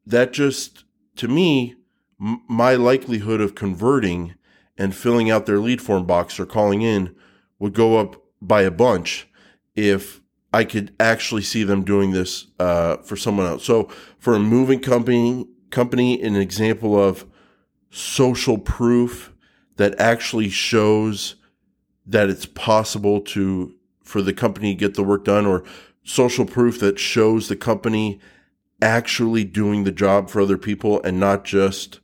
that 0.06 0.32
just 0.32 0.84
to 1.16 1.28
me 1.28 1.74
m- 2.20 2.42
my 2.48 2.74
likelihood 2.74 3.40
of 3.40 3.54
converting 3.54 4.34
and 4.78 4.94
filling 4.94 5.30
out 5.30 5.46
their 5.46 5.58
lead 5.58 5.82
form 5.82 6.06
box 6.06 6.40
or 6.40 6.46
calling 6.46 6.82
in 6.82 7.14
would 7.58 7.74
go 7.74 7.98
up 7.98 8.16
by 8.40 8.62
a 8.62 8.70
bunch 8.70 9.28
if 9.74 10.21
I 10.52 10.64
could 10.64 10.94
actually 11.00 11.42
see 11.42 11.64
them 11.64 11.82
doing 11.82 12.12
this 12.12 12.46
uh, 12.58 12.98
for 12.98 13.16
someone 13.16 13.46
else. 13.46 13.64
So 13.64 13.88
for 14.18 14.34
a 14.34 14.38
moving 14.38 14.80
company, 14.80 15.46
company, 15.70 16.22
an 16.22 16.36
example 16.36 17.02
of 17.02 17.26
social 17.90 18.58
proof 18.58 19.32
that 19.76 19.98
actually 19.98 20.50
shows 20.50 21.36
that 22.06 22.28
it's 22.28 22.46
possible 22.46 23.20
to 23.20 23.74
for 24.02 24.20
the 24.20 24.32
company 24.32 24.74
to 24.74 24.78
get 24.78 24.94
the 24.94 25.02
work 25.02 25.24
done, 25.24 25.46
or 25.46 25.64
social 26.02 26.44
proof 26.44 26.80
that 26.80 26.98
shows 26.98 27.48
the 27.48 27.56
company 27.56 28.20
actually 28.82 29.44
doing 29.44 29.84
the 29.84 29.92
job 29.92 30.28
for 30.28 30.40
other 30.40 30.58
people 30.58 31.00
and 31.02 31.18
not 31.18 31.44
just 31.44 32.00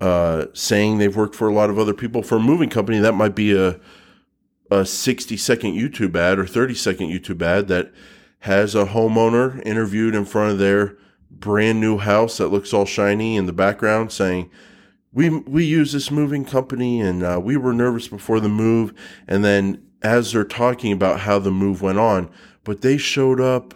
uh, 0.00 0.46
saying 0.54 0.98
they've 0.98 1.16
worked 1.16 1.34
for 1.34 1.48
a 1.48 1.52
lot 1.52 1.68
of 1.68 1.78
other 1.78 1.92
people. 1.92 2.22
For 2.22 2.36
a 2.36 2.40
moving 2.40 2.70
company, 2.70 3.00
that 3.00 3.14
might 3.14 3.34
be 3.34 3.54
a 3.54 3.78
a 4.72 4.86
60 4.86 5.36
second 5.36 5.74
YouTube 5.74 6.16
ad 6.16 6.38
or 6.38 6.46
30 6.46 6.74
second 6.74 7.08
YouTube 7.08 7.42
ad 7.42 7.68
that 7.68 7.92
has 8.40 8.74
a 8.74 8.86
homeowner 8.86 9.64
interviewed 9.64 10.14
in 10.14 10.24
front 10.24 10.52
of 10.52 10.58
their 10.58 10.96
brand 11.30 11.80
new 11.80 11.98
house 11.98 12.38
that 12.38 12.48
looks 12.48 12.72
all 12.72 12.84
shiny 12.84 13.36
in 13.36 13.46
the 13.46 13.52
background 13.52 14.12
saying, 14.12 14.50
we, 15.12 15.28
we 15.28 15.64
use 15.64 15.92
this 15.92 16.10
moving 16.10 16.44
company 16.44 17.00
and 17.00 17.22
uh, 17.22 17.40
we 17.42 17.56
were 17.56 17.72
nervous 17.72 18.08
before 18.08 18.40
the 18.40 18.48
move. 18.48 18.92
And 19.28 19.44
then 19.44 19.82
as 20.02 20.32
they're 20.32 20.44
talking 20.44 20.92
about 20.92 21.20
how 21.20 21.38
the 21.38 21.50
move 21.50 21.82
went 21.82 21.98
on, 21.98 22.30
but 22.64 22.80
they 22.80 22.96
showed 22.96 23.40
up 23.40 23.74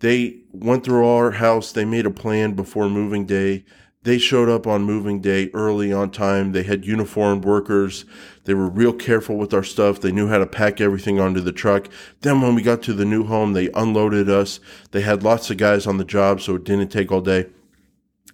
they 0.00 0.40
went 0.52 0.84
through 0.84 1.06
our 1.06 1.32
house. 1.32 1.72
They 1.72 1.84
made 1.84 2.06
a 2.06 2.10
plan 2.10 2.52
before 2.52 2.88
moving 2.88 3.24
day. 3.24 3.64
They 4.06 4.18
showed 4.18 4.48
up 4.48 4.68
on 4.68 4.84
moving 4.84 5.20
day 5.20 5.50
early 5.52 5.92
on 5.92 6.12
time. 6.12 6.52
They 6.52 6.62
had 6.62 6.84
uniformed 6.84 7.44
workers. 7.44 8.04
They 8.44 8.54
were 8.54 8.68
real 8.68 8.92
careful 8.92 9.36
with 9.36 9.52
our 9.52 9.64
stuff. 9.64 10.00
They 10.00 10.12
knew 10.12 10.28
how 10.28 10.38
to 10.38 10.46
pack 10.46 10.80
everything 10.80 11.18
onto 11.18 11.40
the 11.40 11.50
truck. 11.50 11.88
Then 12.20 12.40
when 12.40 12.54
we 12.54 12.62
got 12.62 12.84
to 12.84 12.92
the 12.92 13.04
new 13.04 13.24
home, 13.24 13.52
they 13.52 13.68
unloaded 13.72 14.30
us. 14.30 14.60
They 14.92 15.00
had 15.00 15.24
lots 15.24 15.50
of 15.50 15.56
guys 15.56 15.88
on 15.88 15.96
the 15.96 16.04
job, 16.04 16.40
so 16.40 16.54
it 16.54 16.62
didn't 16.62 16.90
take 16.90 17.10
all 17.10 17.20
day. 17.20 17.46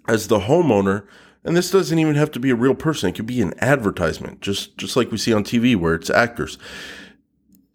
As 0.07 0.29
the 0.29 0.41
homeowner, 0.41 1.07
and 1.43 1.57
this 1.57 1.71
doesn't 1.71 1.99
even 1.99 2.17
have 2.17 2.31
to 2.33 2.39
be 2.39 2.51
a 2.51 2.55
real 2.55 2.75
person. 2.75 3.09
It 3.09 3.15
could 3.15 3.25
be 3.25 3.41
an 3.41 3.55
advertisement, 3.59 4.43
just, 4.43 4.77
just 4.77 4.95
like 4.95 5.11
we 5.11 5.17
see 5.17 5.33
on 5.33 5.43
TV 5.43 5.75
where 5.75 5.95
it's 5.95 6.11
actors. 6.11 6.59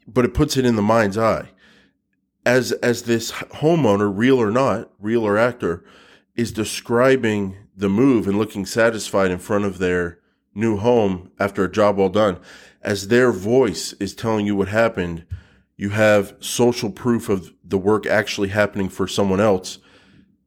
But 0.07 0.23
it 0.23 0.35
puts 0.35 0.55
it 0.55 0.67
in 0.67 0.75
the 0.75 0.83
mind's 0.83 1.17
eye 1.17 1.49
as 2.45 2.73
as 2.73 3.03
this 3.03 3.31
homeowner, 3.31 4.15
real 4.15 4.39
or 4.39 4.51
not, 4.51 4.91
real 4.99 5.25
or 5.25 5.35
actor, 5.35 5.83
is 6.35 6.51
describing 6.51 7.57
the 7.77 7.88
move 7.88 8.27
and 8.27 8.38
looking 8.38 8.65
satisfied 8.65 9.31
in 9.31 9.38
front 9.38 9.63
of 9.63 9.77
their 9.77 10.19
new 10.55 10.77
home 10.77 11.31
after 11.39 11.63
a 11.63 11.72
job 11.72 11.98
well 11.98 12.10
done, 12.10 12.39
as 12.81 13.07
their 13.07 13.31
voice 13.31 13.93
is 13.93 14.15
telling 14.15 14.46
you 14.48 14.55
what 14.55 14.67
happened, 14.67 15.25
you 15.77 15.89
have 15.91 16.36
social 16.39 16.89
proof 16.89 17.29
of 17.29 17.53
the 17.63 17.77
work 17.77 18.07
actually 18.07 18.48
happening 18.50 18.89
for 18.89 19.07
someone 19.07 19.39
else 19.39 19.77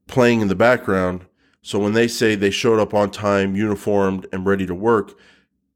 playing 0.08 0.40
in 0.40 0.48
the 0.48 0.56
background. 0.56 1.24
So 1.62 1.78
when 1.78 1.92
they 1.92 2.08
say 2.08 2.34
they 2.34 2.50
showed 2.50 2.80
up 2.80 2.92
on 2.92 3.12
time, 3.12 3.54
uniformed, 3.54 4.26
and 4.32 4.44
ready 4.44 4.66
to 4.66 4.74
work, 4.74 5.16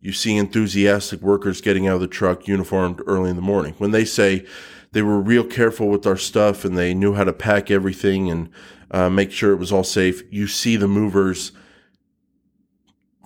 you 0.00 0.12
see 0.12 0.36
enthusiastic 0.36 1.20
workers 1.20 1.60
getting 1.60 1.86
out 1.86 1.94
of 1.94 2.00
the 2.00 2.08
truck 2.08 2.48
uniformed 2.48 3.00
early 3.06 3.30
in 3.30 3.36
the 3.36 3.42
morning. 3.42 3.74
When 3.78 3.92
they 3.92 4.04
say 4.04 4.44
they 4.92 5.02
were 5.02 5.20
real 5.20 5.44
careful 5.44 5.88
with 5.88 6.06
our 6.06 6.16
stuff 6.16 6.64
and 6.64 6.76
they 6.76 6.94
knew 6.94 7.14
how 7.14 7.24
to 7.24 7.32
pack 7.32 7.70
everything 7.70 8.30
and 8.30 8.50
uh, 8.94 9.10
make 9.10 9.32
sure 9.32 9.52
it 9.52 9.58
was 9.58 9.72
all 9.72 9.82
safe. 9.82 10.22
You 10.30 10.46
see 10.46 10.76
the 10.76 10.86
movers 10.86 11.50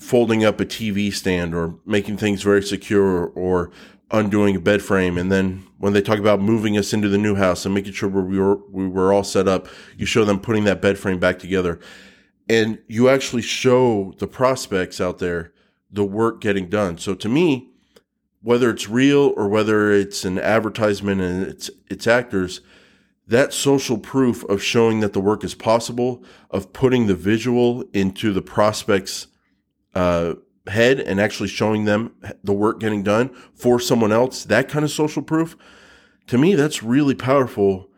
folding 0.00 0.42
up 0.42 0.60
a 0.60 0.64
TV 0.64 1.12
stand 1.12 1.54
or 1.54 1.75
making 1.84 2.16
things 2.16 2.42
very 2.42 2.62
secure 2.62 3.26
or 3.26 3.70
undoing 4.10 4.56
a 4.56 4.60
bed 4.60 4.80
frame. 4.80 5.18
And 5.18 5.30
then 5.30 5.66
when 5.76 5.92
they 5.92 6.00
talk 6.00 6.18
about 6.18 6.40
moving 6.40 6.78
us 6.78 6.94
into 6.94 7.10
the 7.10 7.18
new 7.18 7.34
house 7.34 7.66
and 7.66 7.75
making 7.75 7.92
sure 7.92 8.08
we 8.08 8.38
were, 8.38 8.56
we 8.70 8.88
were 8.88 9.12
all 9.12 9.25
set 9.25 9.46
up, 9.46 9.68
you 9.94 10.06
show 10.06 10.25
them 10.25 10.40
putting 10.40 10.64
that 10.64 10.80
bed 10.80 10.98
frame 10.98 11.18
back 11.18 11.38
together. 11.38 11.78
And 12.48 12.78
you 12.88 13.10
actually 13.10 13.42
show 13.42 14.14
the 14.16 14.26
prospects 14.26 15.02
out 15.02 15.18
there 15.18 15.52
the 15.90 16.04
work 16.04 16.40
getting 16.40 16.70
done. 16.70 16.96
So 16.96 17.14
to 17.16 17.28
me, 17.28 17.68
whether 18.40 18.70
it's 18.70 18.88
real 18.88 19.34
or 19.37 19.48
whether 19.48 19.92
it's 19.92 20.25
an 20.25 20.38
advertisement 20.38 21.20
and 21.20 21.46
it's 21.46 21.68
it's 21.90 22.06
actors, 22.06 22.62
that 23.28 23.52
social 23.52 23.99
proof 23.99 24.42
of 24.44 24.62
showing 24.62 25.00
that 25.00 25.12
the 25.12 25.20
work 25.20 25.44
is 25.44 25.54
possible, 25.54 26.23
of 26.50 26.73
putting 26.73 27.06
the 27.06 27.14
visual 27.14 27.85
into 27.92 28.32
the 28.32 28.42
prospect's 28.42 29.28
uh, 29.94 30.35
head 30.66 30.99
and 31.00 31.20
actually 31.20 31.49
showing 31.49 31.85
them 31.85 32.14
the 32.42 32.52
work 32.52 32.80
getting 32.80 33.02
done 33.02 33.28
for 33.54 33.78
someone 33.78 34.12
else, 34.12 34.44
that 34.44 34.68
kind 34.68 34.85
of 34.85 34.90
social 34.90 35.23
proof, 35.23 35.56
to 36.26 36.37
me, 36.37 36.54
that's 36.54 36.82
really 36.82 37.14
powerful 37.14 37.88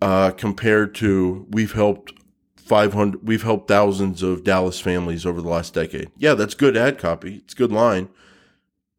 uh, 0.00 0.30
compared 0.30 0.94
to 0.94 1.46
we've 1.50 1.72
helped 1.72 2.12
500, 2.56 3.26
we've 3.26 3.42
helped 3.42 3.68
thousands 3.68 4.22
of 4.22 4.44
Dallas 4.44 4.80
families 4.80 5.26
over 5.26 5.42
the 5.42 5.48
last 5.48 5.74
decade. 5.74 6.10
Yeah, 6.16 6.34
that's 6.34 6.54
good 6.54 6.76
ad 6.76 6.98
copy. 6.98 7.36
It's 7.36 7.54
good 7.54 7.72
line 7.72 8.08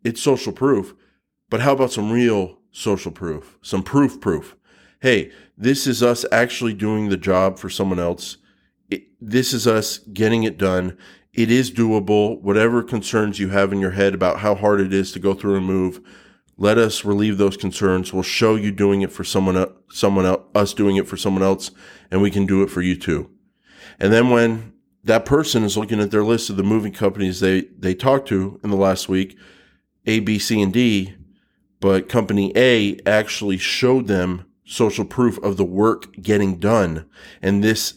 it's 0.03 0.21
social 0.21 0.53
proof, 0.53 0.93
but 1.49 1.61
how 1.61 1.73
about 1.73 1.91
some 1.91 2.11
real 2.11 2.57
social 2.71 3.11
proof? 3.11 3.57
Some 3.61 3.83
proof 3.83 4.19
proof. 4.19 4.55
Hey, 5.01 5.31
this 5.57 5.87
is 5.87 6.03
us 6.03 6.25
actually 6.31 6.75
doing 6.75 7.09
the 7.09 7.17
job 7.17 7.57
for 7.57 7.71
someone 7.71 7.97
else. 7.97 8.37
It, 8.87 9.05
this 9.19 9.51
is 9.51 9.65
us 9.65 9.97
getting 9.97 10.43
it 10.43 10.59
done. 10.59 10.95
It 11.33 11.49
is 11.49 11.71
doable. 11.71 12.39
Whatever 12.39 12.83
concerns 12.83 13.39
you 13.39 13.49
have 13.49 13.73
in 13.73 13.79
your 13.79 13.91
head 13.91 14.13
about 14.13 14.41
how 14.41 14.53
hard 14.53 14.79
it 14.79 14.93
is 14.93 15.11
to 15.13 15.19
go 15.19 15.33
through 15.33 15.55
a 15.55 15.61
move, 15.61 16.01
let 16.55 16.77
us 16.77 17.03
relieve 17.03 17.39
those 17.39 17.57
concerns. 17.57 18.13
We'll 18.13 18.21
show 18.21 18.53
you 18.53 18.71
doing 18.71 19.01
it 19.01 19.11
for 19.11 19.23
someone 19.23 19.73
someone 19.89 20.27
else, 20.27 20.43
us 20.53 20.71
doing 20.75 20.97
it 20.97 21.07
for 21.07 21.17
someone 21.17 21.41
else, 21.41 21.71
and 22.11 22.21
we 22.21 22.29
can 22.29 22.45
do 22.45 22.61
it 22.61 22.69
for 22.69 22.83
you 22.83 22.95
too. 22.95 23.31
And 23.99 24.13
then 24.13 24.29
when 24.29 24.73
that 25.03 25.25
person 25.25 25.63
is 25.63 25.77
looking 25.77 25.99
at 25.99 26.11
their 26.11 26.23
list 26.23 26.51
of 26.51 26.57
the 26.57 26.63
moving 26.63 26.93
companies 26.93 27.39
they, 27.39 27.61
they 27.75 27.95
talked 27.95 28.27
to 28.27 28.59
in 28.63 28.69
the 28.69 28.77
last 28.77 29.09
week, 29.09 29.35
a, 30.05 30.19
B, 30.19 30.37
C, 30.37 30.61
and 30.61 30.71
D, 30.71 31.15
but 31.79 32.07
company 32.07 32.53
A 32.55 32.99
actually 33.07 33.57
showed 33.57 34.05
them 34.05 34.45
social 34.71 35.03
proof 35.03 35.37
of 35.39 35.57
the 35.57 35.65
work 35.65 36.13
getting 36.21 36.57
done. 36.57 37.05
And 37.41 37.63
this 37.63 37.95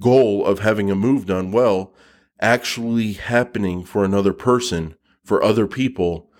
goal 0.00 0.46
of 0.46 0.60
having 0.60 0.90
a 0.90 0.94
move 0.94 1.26
done 1.26 1.50
well 1.50 1.92
actually 2.40 3.12
happening 3.12 3.84
for 3.84 4.04
another 4.04 4.32
person, 4.32 4.94
for 5.24 5.42
other 5.42 5.66
people. 5.66 6.30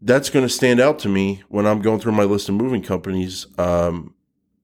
That's 0.00 0.30
going 0.30 0.44
to 0.44 0.52
stand 0.52 0.80
out 0.80 0.98
to 1.00 1.08
me 1.08 1.42
when 1.48 1.66
I'm 1.66 1.80
going 1.80 2.00
through 2.00 2.12
my 2.12 2.24
list 2.24 2.48
of 2.48 2.54
moving 2.54 2.82
companies. 2.82 3.46
Um, 3.58 4.14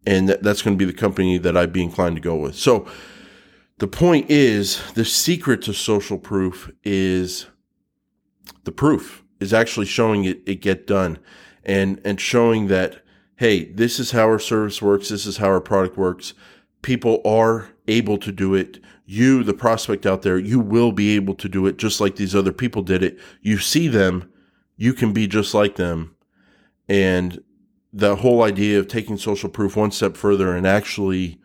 and 0.06 0.28
that's 0.28 0.62
going 0.62 0.76
to 0.76 0.84
be 0.84 0.90
the 0.90 0.98
company 0.98 1.38
that 1.38 1.56
I'd 1.56 1.72
be 1.72 1.82
inclined 1.82 2.16
to 2.16 2.22
go 2.22 2.36
with. 2.36 2.56
So 2.56 2.86
the 3.78 3.88
point 3.88 4.30
is 4.30 4.80
the 4.92 5.04
secret 5.04 5.62
to 5.62 5.72
social 5.72 6.18
proof 6.18 6.70
is 6.84 7.46
the 8.64 8.72
proof 8.72 9.24
is 9.40 9.52
actually 9.52 9.86
showing 9.86 10.24
it, 10.24 10.40
it 10.46 10.56
get 10.56 10.86
done 10.86 11.18
and, 11.64 12.00
and 12.04 12.20
showing 12.20 12.66
that, 12.68 13.03
hey, 13.36 13.64
this 13.64 13.98
is 13.98 14.12
how 14.12 14.24
our 14.26 14.38
service 14.38 14.80
works, 14.80 15.08
this 15.08 15.26
is 15.26 15.38
how 15.38 15.48
our 15.48 15.60
product 15.60 15.96
works. 15.96 16.34
People 16.82 17.20
are 17.24 17.70
able 17.88 18.18
to 18.18 18.30
do 18.30 18.54
it. 18.54 18.78
You, 19.06 19.42
the 19.42 19.54
prospect 19.54 20.06
out 20.06 20.22
there, 20.22 20.38
you 20.38 20.60
will 20.60 20.92
be 20.92 21.14
able 21.16 21.34
to 21.34 21.48
do 21.48 21.66
it 21.66 21.76
just 21.76 22.00
like 22.00 22.16
these 22.16 22.34
other 22.34 22.52
people 22.52 22.82
did 22.82 23.02
it. 23.02 23.18
You 23.42 23.58
see 23.58 23.88
them, 23.88 24.30
you 24.76 24.92
can 24.92 25.12
be 25.12 25.26
just 25.26 25.54
like 25.54 25.76
them. 25.76 26.14
And 26.88 27.42
the 27.92 28.16
whole 28.16 28.42
idea 28.42 28.78
of 28.78 28.88
taking 28.88 29.16
social 29.16 29.48
proof 29.48 29.76
one 29.76 29.90
step 29.90 30.16
further 30.16 30.54
and 30.54 30.66
actually 30.66 31.40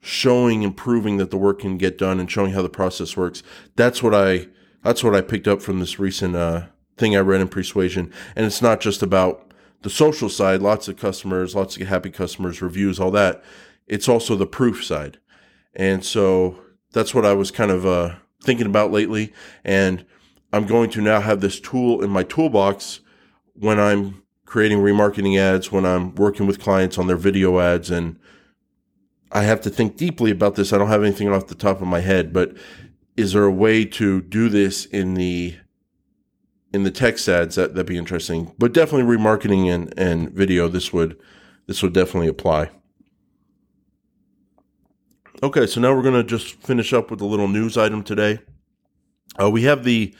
showing 0.00 0.62
and 0.62 0.76
proving 0.76 1.16
that 1.16 1.30
the 1.30 1.36
work 1.36 1.60
can 1.60 1.78
get 1.78 1.98
done 1.98 2.20
and 2.20 2.30
showing 2.30 2.52
how 2.52 2.62
the 2.62 2.68
process 2.68 3.16
works. 3.16 3.42
That's 3.74 4.02
what 4.02 4.14
I 4.14 4.48
that's 4.82 5.02
what 5.02 5.16
I 5.16 5.22
picked 5.22 5.48
up 5.48 5.62
from 5.62 5.80
this 5.80 5.98
recent 5.98 6.36
uh, 6.36 6.66
thing 6.98 7.16
I 7.16 7.20
read 7.20 7.40
in 7.40 7.48
Persuasion. 7.48 8.12
And 8.36 8.44
it's 8.44 8.60
not 8.60 8.80
just 8.80 9.02
about 9.02 9.43
the 9.84 9.90
social 9.90 10.30
side, 10.30 10.62
lots 10.62 10.88
of 10.88 10.96
customers, 10.96 11.54
lots 11.54 11.76
of 11.76 11.86
happy 11.86 12.08
customers, 12.08 12.62
reviews, 12.62 12.98
all 12.98 13.10
that. 13.10 13.44
It's 13.86 14.08
also 14.08 14.34
the 14.34 14.46
proof 14.46 14.82
side. 14.82 15.18
And 15.74 16.02
so 16.02 16.58
that's 16.92 17.14
what 17.14 17.26
I 17.26 17.34
was 17.34 17.50
kind 17.50 17.70
of 17.70 17.84
uh, 17.84 18.14
thinking 18.42 18.66
about 18.66 18.90
lately. 18.90 19.34
And 19.62 20.06
I'm 20.54 20.64
going 20.64 20.88
to 20.90 21.02
now 21.02 21.20
have 21.20 21.42
this 21.42 21.60
tool 21.60 22.02
in 22.02 22.08
my 22.08 22.22
toolbox 22.22 23.00
when 23.52 23.78
I'm 23.78 24.22
creating 24.46 24.78
remarketing 24.78 25.38
ads, 25.38 25.70
when 25.70 25.84
I'm 25.84 26.14
working 26.14 26.46
with 26.46 26.62
clients 26.62 26.96
on 26.96 27.06
their 27.06 27.18
video 27.18 27.60
ads. 27.60 27.90
And 27.90 28.18
I 29.32 29.42
have 29.42 29.60
to 29.62 29.70
think 29.70 29.98
deeply 29.98 30.30
about 30.30 30.54
this. 30.54 30.72
I 30.72 30.78
don't 30.78 30.88
have 30.88 31.02
anything 31.02 31.28
off 31.28 31.48
the 31.48 31.54
top 31.54 31.82
of 31.82 31.86
my 31.86 32.00
head, 32.00 32.32
but 32.32 32.56
is 33.18 33.34
there 33.34 33.44
a 33.44 33.52
way 33.52 33.84
to 33.84 34.22
do 34.22 34.48
this 34.48 34.86
in 34.86 35.12
the 35.12 35.56
in 36.74 36.82
the 36.82 36.90
text 36.90 37.28
ads 37.28 37.54
that 37.54 37.74
that'd 37.74 37.86
be 37.86 37.96
interesting. 37.96 38.52
But 38.58 38.74
definitely 38.74 39.16
remarketing 39.16 39.72
and 39.72 39.94
and 39.96 40.30
video 40.30 40.66
this 40.68 40.92
would 40.92 41.16
this 41.68 41.82
would 41.82 41.92
definitely 41.92 42.26
apply. 42.26 42.70
Okay 45.40 45.66
so 45.66 45.80
now 45.80 45.94
we're 45.94 46.02
to 46.02 46.24
just 46.24 46.56
finish 46.56 46.92
up 46.92 47.12
with 47.12 47.20
a 47.20 47.26
little 47.26 47.48
news 47.48 47.78
item 47.78 48.02
today. 48.02 48.40
Uh, 49.40 49.50
we 49.50 49.62
have 49.62 49.84
the 49.84 50.14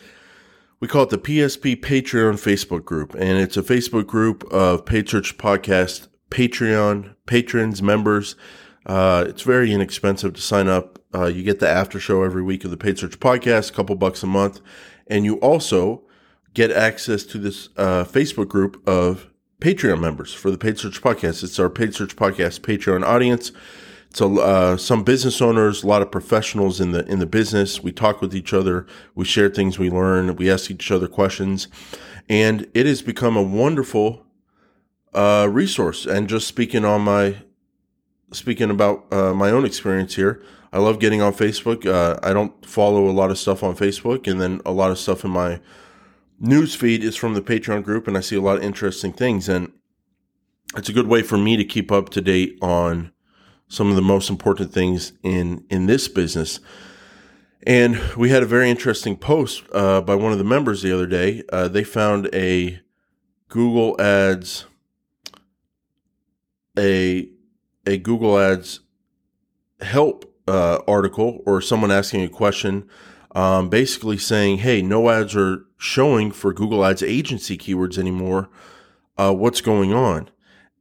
we 0.78 0.86
call 0.86 1.02
it 1.02 1.10
the 1.10 1.18
psp 1.18 1.80
patreon 1.80 2.34
facebook 2.34 2.84
group 2.84 3.14
and 3.14 3.38
it's 3.38 3.56
a 3.56 3.62
facebook 3.62 4.06
group 4.06 4.44
of 4.52 4.84
paid 4.84 5.08
search 5.08 5.36
podcast 5.36 6.06
patreon 6.30 7.16
patrons 7.26 7.82
members. 7.82 8.36
Uh, 8.86 9.24
it's 9.26 9.42
very 9.42 9.72
inexpensive 9.72 10.34
to 10.34 10.40
sign 10.40 10.68
up. 10.68 11.00
Uh, 11.12 11.24
you 11.24 11.42
get 11.42 11.58
the 11.58 11.68
after 11.68 11.98
show 11.98 12.22
every 12.22 12.42
week 12.42 12.64
of 12.64 12.70
the 12.70 12.76
paid 12.76 12.98
search 12.98 13.18
podcast 13.18 13.70
a 13.70 13.72
couple 13.72 13.96
bucks 13.96 14.22
a 14.22 14.26
month. 14.26 14.60
And 15.06 15.24
you 15.24 15.36
also 15.36 16.04
get 16.54 16.70
access 16.70 17.24
to 17.24 17.38
this 17.38 17.68
uh, 17.76 18.04
Facebook 18.04 18.48
group 18.48 18.82
of 18.88 19.28
Patreon 19.60 20.00
members 20.00 20.32
for 20.32 20.50
the 20.50 20.58
Paid 20.58 20.78
Search 20.78 21.02
Podcast. 21.02 21.42
It's 21.42 21.58
our 21.58 21.68
Paid 21.68 21.94
Search 21.94 22.16
Podcast 22.16 22.60
Patreon 22.60 23.04
audience. 23.04 23.52
It's 24.10 24.20
a, 24.20 24.26
uh, 24.26 24.76
some 24.76 25.02
business 25.02 25.42
owners, 25.42 25.82
a 25.82 25.88
lot 25.88 26.00
of 26.00 26.12
professionals 26.12 26.80
in 26.80 26.92
the 26.92 27.04
in 27.06 27.18
the 27.18 27.26
business. 27.26 27.82
We 27.82 27.90
talk 27.90 28.20
with 28.20 28.34
each 28.34 28.52
other. 28.52 28.86
We 29.16 29.24
share 29.24 29.48
things 29.48 29.78
we 29.78 29.90
learn. 29.90 30.36
We 30.36 30.48
ask 30.48 30.70
each 30.70 30.92
other 30.92 31.08
questions, 31.08 31.66
and 32.28 32.68
it 32.74 32.86
has 32.86 33.02
become 33.02 33.36
a 33.36 33.42
wonderful 33.42 34.24
uh, 35.12 35.48
resource. 35.50 36.06
And 36.06 36.28
just 36.28 36.46
speaking 36.46 36.84
on 36.84 37.00
my 37.00 37.38
speaking 38.30 38.70
about 38.70 39.12
uh, 39.12 39.34
my 39.34 39.50
own 39.50 39.64
experience 39.64 40.14
here, 40.14 40.40
I 40.72 40.78
love 40.78 41.00
getting 41.00 41.20
on 41.20 41.32
Facebook. 41.32 41.84
Uh, 41.84 42.20
I 42.22 42.32
don't 42.32 42.64
follow 42.64 43.08
a 43.08 43.12
lot 43.12 43.32
of 43.32 43.38
stuff 43.38 43.64
on 43.64 43.74
Facebook, 43.74 44.30
and 44.30 44.40
then 44.40 44.60
a 44.64 44.70
lot 44.70 44.92
of 44.92 44.98
stuff 44.98 45.24
in 45.24 45.32
my 45.32 45.58
news 46.38 46.74
feed 46.74 47.04
is 47.04 47.16
from 47.16 47.34
the 47.34 47.42
Patreon 47.42 47.82
group, 47.82 48.06
and 48.08 48.16
I 48.16 48.20
see 48.20 48.36
a 48.36 48.40
lot 48.40 48.56
of 48.56 48.62
interesting 48.62 49.12
things. 49.12 49.48
And 49.48 49.72
it's 50.76 50.88
a 50.88 50.92
good 50.92 51.06
way 51.06 51.22
for 51.22 51.38
me 51.38 51.56
to 51.56 51.64
keep 51.64 51.92
up 51.92 52.08
to 52.10 52.20
date 52.20 52.58
on 52.60 53.12
some 53.68 53.90
of 53.90 53.96
the 53.96 54.02
most 54.02 54.30
important 54.30 54.72
things 54.72 55.12
in 55.22 55.64
in 55.70 55.86
this 55.86 56.08
business. 56.08 56.60
And 57.66 57.98
we 58.16 58.28
had 58.28 58.42
a 58.42 58.46
very 58.46 58.70
interesting 58.70 59.16
post 59.16 59.64
uh, 59.72 60.02
by 60.02 60.14
one 60.14 60.32
of 60.32 60.38
the 60.38 60.44
members 60.44 60.82
the 60.82 60.92
other 60.92 61.06
day. 61.06 61.42
Uh, 61.50 61.68
they 61.68 61.82
found 61.82 62.28
a 62.34 62.80
Google 63.48 64.00
Ads 64.00 64.66
a 66.78 67.28
a 67.86 67.98
Google 67.98 68.38
Ads 68.38 68.80
help 69.80 70.30
uh, 70.46 70.80
article 70.86 71.42
or 71.46 71.60
someone 71.60 71.90
asking 71.90 72.22
a 72.22 72.28
question 72.28 72.88
um, 73.34 73.68
basically 73.68 74.16
saying, 74.16 74.58
hey, 74.58 74.80
no 74.80 75.10
ads 75.10 75.34
are 75.34 75.64
showing 75.76 76.30
for 76.30 76.52
Google 76.52 76.84
Ads 76.84 77.02
agency 77.02 77.58
keywords 77.58 77.98
anymore. 77.98 78.48
Uh, 79.16 79.34
what's 79.34 79.60
going 79.60 79.92
on? 79.92 80.30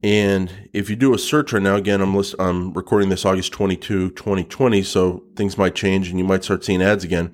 And 0.03 0.69
if 0.73 0.89
you 0.89 0.95
do 0.95 1.13
a 1.13 1.17
search 1.17 1.53
right 1.53 1.63
now, 1.63 1.75
again, 1.75 2.01
I'm 2.01 2.15
list, 2.15 2.35
I'm 2.37 2.73
recording 2.73 3.09
this 3.09 3.25
August 3.25 3.53
22, 3.53 4.11
2020, 4.11 4.83
so 4.83 5.23
things 5.35 5.57
might 5.57 5.75
change 5.75 6.09
and 6.09 6.19
you 6.19 6.25
might 6.25 6.43
start 6.43 6.65
seeing 6.65 6.81
ads 6.81 7.05
again. 7.05 7.31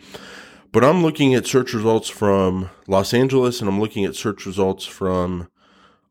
But 0.72 0.84
I'm 0.84 1.02
looking 1.02 1.34
at 1.34 1.48
search 1.48 1.74
results 1.74 2.10
from 2.10 2.70
Los 2.88 3.14
Angeles 3.14 3.60
and 3.60 3.68
I'm 3.68 3.80
looking 3.80 4.06
at 4.06 4.16
search 4.16 4.46
results 4.46 4.86
from 4.86 5.50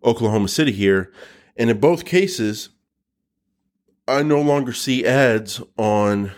Oklahoma 0.04 0.48
City 0.48 0.72
here. 0.72 1.12
And 1.56 1.70
in 1.70 1.78
both 1.78 2.04
cases, 2.04 2.70
I 4.08 4.22
no 4.22 4.40
longer 4.40 4.72
see 4.72 5.06
ads 5.06 5.62
on 5.76 6.32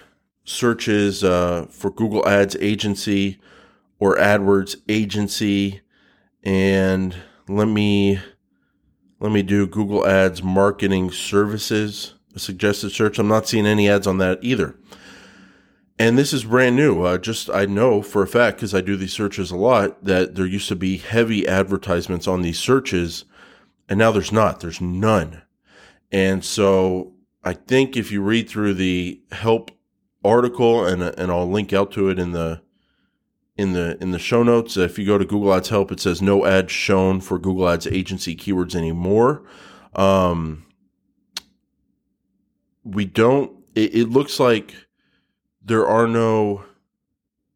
searches 0.50 1.22
uh, 1.22 1.66
for 1.70 1.90
Google 1.90 2.26
Ads 2.28 2.56
agency 2.56 3.38
or 3.98 4.16
AdWords 4.16 4.76
agency, 4.88 5.80
and 6.42 7.14
let 7.48 7.68
me 7.68 8.18
let 9.20 9.32
me 9.32 9.42
do 9.42 9.66
Google 9.66 10.06
Ads 10.06 10.42
marketing 10.42 11.10
services, 11.10 12.14
a 12.34 12.38
suggested 12.38 12.90
search. 12.90 13.18
I'm 13.18 13.28
not 13.28 13.46
seeing 13.46 13.66
any 13.66 13.88
ads 13.88 14.06
on 14.06 14.18
that 14.18 14.38
either. 14.42 14.76
And 15.98 16.16
this 16.16 16.32
is 16.32 16.44
brand 16.44 16.76
new. 16.76 17.02
Uh, 17.02 17.18
just 17.18 17.50
I 17.50 17.66
know 17.66 18.00
for 18.00 18.22
a 18.22 18.26
fact 18.26 18.56
because 18.56 18.74
I 18.74 18.80
do 18.80 18.96
these 18.96 19.12
searches 19.12 19.50
a 19.50 19.56
lot 19.56 20.02
that 20.02 20.34
there 20.34 20.46
used 20.46 20.68
to 20.68 20.76
be 20.76 20.96
heavy 20.96 21.46
advertisements 21.46 22.26
on 22.26 22.42
these 22.42 22.58
searches, 22.58 23.24
and 23.88 23.98
now 23.98 24.10
there's 24.10 24.32
not. 24.32 24.60
There's 24.60 24.80
none. 24.80 25.42
And 26.10 26.44
so 26.44 27.12
I 27.44 27.52
think 27.52 27.96
if 27.96 28.10
you 28.10 28.22
read 28.22 28.48
through 28.48 28.74
the 28.74 29.20
help 29.30 29.70
article 30.24 30.84
and 30.84 31.02
and 31.02 31.30
I'll 31.30 31.50
link 31.50 31.72
out 31.72 31.92
to 31.92 32.08
it 32.08 32.18
in 32.18 32.32
the 32.32 32.62
in 33.56 33.72
the 33.72 33.98
in 34.00 34.10
the 34.10 34.18
show 34.18 34.42
notes. 34.42 34.76
If 34.76 34.98
you 34.98 35.06
go 35.06 35.18
to 35.18 35.24
Google 35.24 35.52
Ads 35.54 35.68
Help, 35.68 35.92
it 35.92 36.00
says 36.00 36.22
no 36.22 36.46
ads 36.46 36.72
shown 36.72 37.20
for 37.20 37.38
Google 37.38 37.68
Ads 37.68 37.86
agency 37.86 38.34
keywords 38.34 38.74
anymore. 38.74 39.42
Um, 39.94 40.66
we 42.84 43.04
don't. 43.04 43.52
It, 43.74 43.94
it 43.94 44.08
looks 44.08 44.40
like 44.40 44.74
there 45.62 45.86
are 45.86 46.06
no 46.06 46.64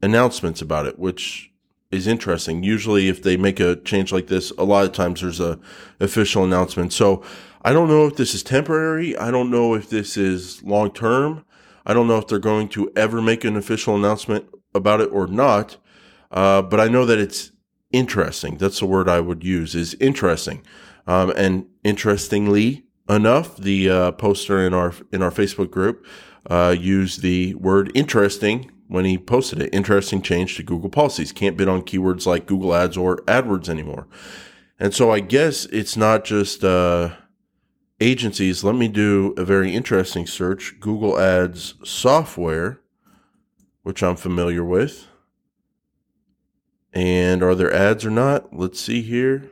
announcements 0.03 0.61
about 0.61 0.87
it, 0.87 0.99
which 0.99 1.51
is 1.91 2.07
interesting. 2.07 2.63
Usually, 2.63 3.09
if 3.09 3.23
they 3.23 3.37
make 3.37 3.59
a 3.61 3.77
change 3.77 4.13
like 4.13 4.27
this, 4.27 4.51
a 4.59 4.65
lot 4.65 4.85
of 4.85 4.93
times 4.93 5.23
there's 5.23 5.41
a 5.41 5.59
official 6.01 6.45
announcement. 6.45 6.93
So 6.93 7.23
I 7.63 7.73
don't 7.73 7.89
know 7.89 8.07
if 8.07 8.17
this 8.17 8.35
is 8.35 8.43
temporary. 8.43 9.17
I 9.17 9.31
don't 9.31 9.51
know 9.51 9.75
if 9.75 9.89
this 9.89 10.17
is 10.17 10.63
long 10.63 10.93
term. 10.93 11.45
I 11.87 11.95
don't 11.95 12.09
know 12.09 12.19
if 12.19 12.27
they're 12.27 12.39
going 12.39 12.69
to 12.71 12.91
ever 12.97 13.21
make 13.21 13.45
an 13.45 13.57
official 13.57 13.95
announcement 13.95 14.47
about 14.75 15.01
it 15.01 15.11
or 15.13 15.27
not, 15.27 15.77
uh, 16.31 16.63
but 16.63 16.81
I 16.81 16.89
know 16.89 17.05
that 17.05 17.19
it's 17.19 17.53
interesting. 17.93 18.57
That's 18.57 18.81
the 18.81 18.87
word 18.87 19.09
I 19.09 19.21
would 19.21 19.45
use 19.45 19.75
is 19.75 19.95
interesting. 20.01 20.63
Um, 21.07 21.33
and 21.37 21.67
interestingly 21.85 22.85
enough, 23.09 23.57
the 23.57 23.91
uh, 23.91 24.13
poster 24.13 24.67
in 24.67 24.75
our 24.75 24.95
in 25.13 25.23
our 25.23 25.31
Facebook 25.31 25.71
group 25.71 26.07
uh, 26.51 26.75
used 26.79 27.23
the 27.23 27.55
word 27.55 27.93
interesting 27.95 28.71
when 28.89 29.05
he 29.05 29.19
posted 29.19 29.63
it. 29.63 29.75
Interesting 29.75 30.23
change 30.23 30.57
to 30.57 30.63
Google 30.63 30.91
policies. 30.91 31.33
Can't 31.33 31.57
bid 31.57 31.69
on 31.69 31.83
keywords 31.83 32.27
like 32.27 32.47
Google 32.47 32.75
Ads 32.75 32.97
or 32.97 33.19
AdWords 33.23 33.69
anymore. 33.69 34.07
And 34.79 34.93
so 34.93 35.11
I 35.11 35.21
guess 35.21 35.67
it's 35.67 35.97
not 35.97 36.25
just 36.25 36.65
uh, 36.65 37.11
agencies, 38.01 38.65
let 38.65 38.75
me 38.75 38.89
do 38.89 39.35
a 39.37 39.45
very 39.45 39.75
interesting 39.75 40.27
search 40.27 40.79
Google 40.81 41.19
Ads 41.19 41.75
software, 41.85 42.81
which 43.83 44.03
I'm 44.03 44.17
familiar 44.17 44.65
with. 44.65 45.07
And 46.93 47.43
are 47.43 47.57
there 47.57 47.73
ads 47.73 48.05
or 48.05 48.11
not? 48.11 48.55
Let's 48.57 48.81
see 48.81 49.03
here. 49.03 49.51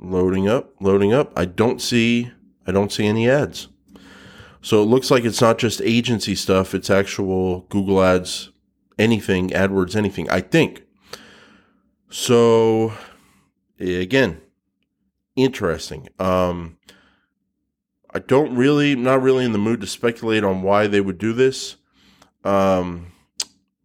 Loading 0.00 0.48
up, 0.48 0.74
loading 0.80 1.12
up. 1.12 1.32
I 1.36 1.44
don't 1.44 1.80
see 1.80 2.32
I 2.66 2.72
don't 2.72 2.92
see 2.92 3.06
any 3.06 3.28
ads. 3.28 3.68
So 4.60 4.82
it 4.82 4.86
looks 4.86 5.10
like 5.10 5.24
it's 5.24 5.40
not 5.40 5.58
just 5.58 5.80
agency 5.82 6.34
stuff, 6.34 6.74
it's 6.74 6.90
actual 6.90 7.60
Google 7.68 8.02
Ads 8.02 8.50
anything, 8.98 9.50
AdWords 9.50 9.96
anything, 9.96 10.28
I 10.30 10.40
think. 10.40 10.84
So 12.10 12.92
again, 13.78 14.40
interesting. 15.36 16.08
Um 16.18 16.78
I 18.14 18.18
don't 18.18 18.54
really, 18.54 18.94
not 18.94 19.22
really 19.22 19.44
in 19.44 19.52
the 19.52 19.58
mood 19.58 19.80
to 19.80 19.86
speculate 19.86 20.44
on 20.44 20.62
why 20.62 20.86
they 20.86 21.00
would 21.00 21.18
do 21.18 21.32
this. 21.32 21.76
Um, 22.44 23.12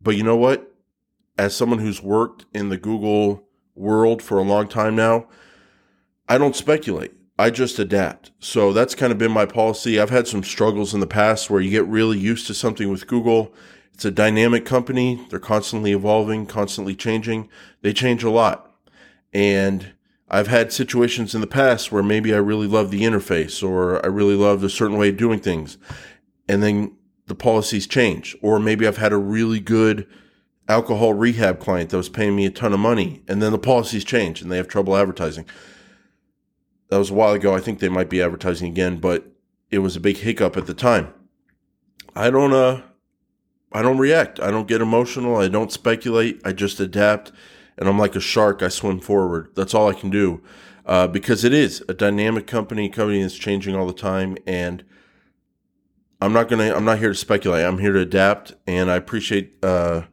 but 0.01 0.15
you 0.15 0.23
know 0.23 0.35
what? 0.35 0.73
As 1.37 1.55
someone 1.55 1.79
who's 1.79 2.01
worked 2.01 2.45
in 2.53 2.69
the 2.69 2.77
Google 2.77 3.47
world 3.75 4.21
for 4.21 4.37
a 4.37 4.43
long 4.43 4.67
time 4.67 4.95
now, 4.95 5.27
I 6.27 6.37
don't 6.37 6.55
speculate. 6.55 7.13
I 7.39 7.51
just 7.51 7.77
adapt. 7.77 8.31
So 8.39 8.73
that's 8.73 8.95
kind 8.95 9.11
of 9.11 9.17
been 9.17 9.31
my 9.31 9.45
policy. 9.45 9.99
I've 9.99 10.09
had 10.09 10.27
some 10.27 10.43
struggles 10.43 10.93
in 10.93 10.99
the 10.99 11.07
past 11.07 11.49
where 11.49 11.61
you 11.61 11.69
get 11.69 11.85
really 11.85 12.17
used 12.17 12.47
to 12.47 12.53
something 12.53 12.89
with 12.89 13.07
Google. 13.07 13.53
It's 13.93 14.05
a 14.05 14.11
dynamic 14.11 14.65
company. 14.65 15.25
They're 15.29 15.39
constantly 15.39 15.91
evolving, 15.91 16.47
constantly 16.47 16.95
changing. 16.95 17.49
They 17.81 17.93
change 17.93 18.23
a 18.23 18.29
lot. 18.29 18.75
And 19.33 19.93
I've 20.29 20.47
had 20.47 20.73
situations 20.73 21.33
in 21.33 21.41
the 21.41 21.47
past 21.47 21.91
where 21.91 22.03
maybe 22.03 22.33
I 22.33 22.37
really 22.37 22.67
love 22.67 22.91
the 22.91 23.03
interface 23.03 23.67
or 23.67 24.03
I 24.05 24.09
really 24.09 24.35
loved 24.35 24.63
a 24.63 24.69
certain 24.69 24.97
way 24.97 25.09
of 25.09 25.17
doing 25.17 25.39
things. 25.39 25.77
And 26.49 26.61
then 26.61 26.95
the 27.27 27.35
policies 27.35 27.87
change. 27.87 28.35
Or 28.41 28.59
maybe 28.59 28.87
I've 28.87 28.97
had 28.97 29.13
a 29.13 29.17
really 29.17 29.59
good 29.59 30.07
alcohol 30.67 31.13
rehab 31.13 31.59
client 31.59 31.89
that 31.91 31.97
was 31.97 32.09
paying 32.09 32.35
me 32.35 32.45
a 32.45 32.49
ton 32.49 32.73
of 32.73 32.79
money 32.79 33.23
and 33.27 33.41
then 33.41 33.53
the 33.53 33.57
policies 33.57 34.03
change 34.03 34.41
and 34.41 34.51
they 34.51 34.57
have 34.57 34.67
trouble 34.67 34.97
advertising 34.97 35.45
that 36.89 36.97
was 36.97 37.09
a 37.09 37.13
while 37.13 37.33
ago. 37.33 37.53
I 37.53 37.59
think 37.59 37.79
they 37.79 37.89
might 37.89 38.09
be 38.09 38.21
advertising 38.21 38.71
again, 38.71 38.97
but 38.97 39.25
it 39.69 39.79
was 39.79 39.95
a 39.95 40.01
big 40.01 40.17
hiccup 40.17 40.55
at 40.55 40.67
the 40.67 40.73
time. 40.73 41.13
I 42.15 42.29
don't 42.29 42.53
uh 42.53 42.81
I 43.71 43.81
don't 43.81 43.97
react. 43.97 44.39
I 44.39 44.49
don't 44.49 44.67
get 44.67 44.81
emotional. 44.81 45.35
I 45.35 45.49
don't 45.49 45.71
speculate. 45.71 46.41
I 46.45 46.53
just 46.53 46.79
adapt 46.79 47.31
and 47.77 47.87
I'm 47.87 47.99
like 47.99 48.15
a 48.15 48.19
shark. 48.19 48.61
I 48.61 48.69
swim 48.69 48.99
forward. 48.99 49.49
That's 49.55 49.73
all 49.73 49.89
I 49.89 49.93
can 49.93 50.09
do. 50.09 50.41
Uh, 50.85 51.07
because 51.07 51.43
it 51.43 51.53
is 51.53 51.83
a 51.89 51.93
dynamic 51.93 52.47
company, 52.47 52.89
company 52.89 53.21
that's 53.21 53.35
changing 53.35 53.75
all 53.75 53.85
the 53.85 53.93
time 53.93 54.37
and 54.47 54.83
I'm 56.19 56.33
not 56.33 56.47
gonna 56.47 56.73
I'm 56.73 56.85
not 56.85 56.97
here 56.99 57.09
to 57.09 57.15
speculate. 57.15 57.65
I'm 57.65 57.77
here 57.77 57.93
to 57.93 57.99
adapt 57.99 58.53
and 58.65 58.89
I 58.89 58.95
appreciate 58.95 59.63
uh 59.63 60.03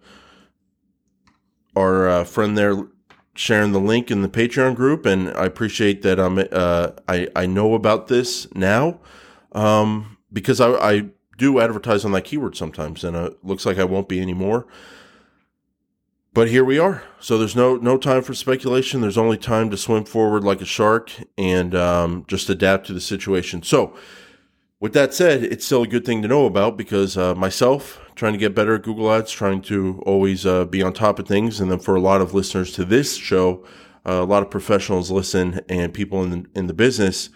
our 1.76 2.08
uh, 2.08 2.24
friend 2.24 2.56
there 2.56 2.86
sharing 3.34 3.72
the 3.72 3.80
link 3.80 4.10
in 4.10 4.22
the 4.22 4.28
Patreon 4.28 4.74
group, 4.74 5.06
and 5.06 5.30
I 5.30 5.44
appreciate 5.44 6.02
that 6.02 6.20
I'm 6.20 6.38
uh, 6.52 6.90
I 7.08 7.28
I 7.34 7.46
know 7.46 7.74
about 7.74 8.08
this 8.08 8.52
now 8.54 9.00
um, 9.52 10.18
because 10.32 10.60
I, 10.60 10.72
I 10.72 11.06
do 11.36 11.60
advertise 11.60 12.04
on 12.04 12.12
that 12.12 12.22
keyword 12.22 12.56
sometimes, 12.56 13.04
and 13.04 13.16
it 13.16 13.44
looks 13.44 13.66
like 13.66 13.78
I 13.78 13.84
won't 13.84 14.08
be 14.08 14.20
anymore. 14.20 14.66
But 16.34 16.48
here 16.48 16.64
we 16.64 16.80
are. 16.80 17.04
So 17.20 17.38
there's 17.38 17.54
no 17.54 17.76
no 17.76 17.96
time 17.96 18.22
for 18.22 18.34
speculation. 18.34 19.00
There's 19.00 19.16
only 19.16 19.38
time 19.38 19.70
to 19.70 19.76
swim 19.76 20.04
forward 20.04 20.42
like 20.42 20.60
a 20.60 20.64
shark 20.64 21.12
and 21.38 21.76
um, 21.76 22.24
just 22.26 22.50
adapt 22.50 22.88
to 22.88 22.92
the 22.92 23.00
situation. 23.00 23.62
So 23.62 23.96
with 24.80 24.94
that 24.94 25.14
said, 25.14 25.44
it's 25.44 25.64
still 25.64 25.84
a 25.84 25.86
good 25.86 26.04
thing 26.04 26.22
to 26.22 26.28
know 26.28 26.46
about 26.46 26.76
because 26.76 27.16
uh, 27.16 27.36
myself 27.36 28.00
trying 28.16 28.32
to 28.32 28.38
get 28.38 28.52
better 28.54 28.74
at 28.74 28.82
Google 28.82 29.12
Ads, 29.12 29.30
trying 29.30 29.62
to 29.62 30.02
always 30.04 30.44
uh, 30.44 30.64
be 30.64 30.82
on 30.82 30.92
top 30.92 31.20
of 31.20 31.28
things, 31.28 31.60
and 31.60 31.70
then 31.70 31.78
for 31.78 31.94
a 31.94 32.00
lot 32.00 32.20
of 32.20 32.34
listeners 32.34 32.72
to 32.72 32.84
this 32.84 33.16
show, 33.16 33.64
uh, 34.04 34.14
a 34.14 34.24
lot 34.24 34.42
of 34.42 34.50
professionals 34.50 35.12
listen 35.12 35.60
and 35.68 35.94
people 35.94 36.22
in 36.24 36.30
the, 36.30 36.46
in 36.54 36.66
the 36.66 36.74
business. 36.74 37.30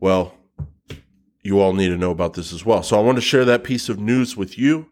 Well, 0.00 0.34
you 1.42 1.60
all 1.60 1.74
need 1.74 1.88
to 1.88 1.98
know 1.98 2.10
about 2.10 2.34
this 2.34 2.52
as 2.52 2.64
well. 2.64 2.82
So 2.82 2.98
I 2.98 3.02
want 3.02 3.16
to 3.16 3.22
share 3.22 3.44
that 3.44 3.62
piece 3.62 3.88
of 3.90 3.98
news 3.98 4.36
with 4.36 4.58
you, 4.58 4.90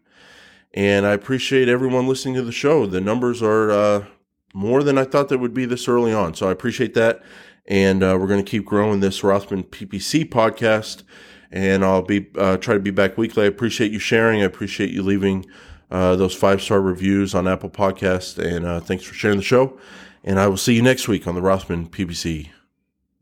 and 0.73 1.05
I 1.05 1.13
appreciate 1.13 1.69
everyone 1.69 2.07
listening 2.07 2.35
to 2.35 2.43
the 2.43 2.51
show. 2.51 2.85
The 2.85 3.01
numbers 3.01 3.41
are 3.41 3.71
uh, 3.71 4.05
more 4.53 4.83
than 4.83 4.97
I 4.97 5.03
thought 5.03 5.29
they 5.29 5.35
would 5.35 5.53
be 5.53 5.65
this 5.65 5.87
early 5.87 6.13
on, 6.13 6.33
so 6.33 6.47
I 6.49 6.51
appreciate 6.51 6.93
that. 6.93 7.21
And 7.69 8.01
uh, 8.01 8.17
we're 8.19 8.27
going 8.27 8.43
to 8.43 8.49
keep 8.49 8.65
growing 8.65 9.01
this 9.01 9.23
Rothman 9.23 9.63
PPC 9.63 10.29
podcast 10.29 11.03
and 11.51 11.83
I'll 11.83 12.01
be 12.01 12.27
uh, 12.37 12.57
try 12.57 12.73
to 12.73 12.79
be 12.79 12.91
back 12.91 13.17
weekly. 13.17 13.43
I 13.43 13.47
appreciate 13.47 13.91
you 13.91 13.99
sharing. 13.99 14.41
I 14.41 14.45
appreciate 14.45 14.91
you 14.91 15.03
leaving 15.03 15.45
uh, 15.89 16.15
those 16.15 16.35
five 16.35 16.61
star 16.61 16.81
reviews 16.81 17.33
on 17.33 17.47
Apple 17.47 17.69
Podcast, 17.69 18.37
and 18.37 18.65
uh, 18.65 18.79
thanks 18.79 19.03
for 19.03 19.13
sharing 19.13 19.37
the 19.37 19.43
show. 19.43 19.77
And 20.23 20.39
I 20.39 20.47
will 20.47 20.57
see 20.57 20.73
you 20.73 20.81
next 20.81 21.07
week 21.07 21.27
on 21.27 21.35
the 21.35 21.41
Rothman 21.41 21.87
PPC 21.87 22.49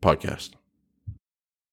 podcast. 0.02 0.55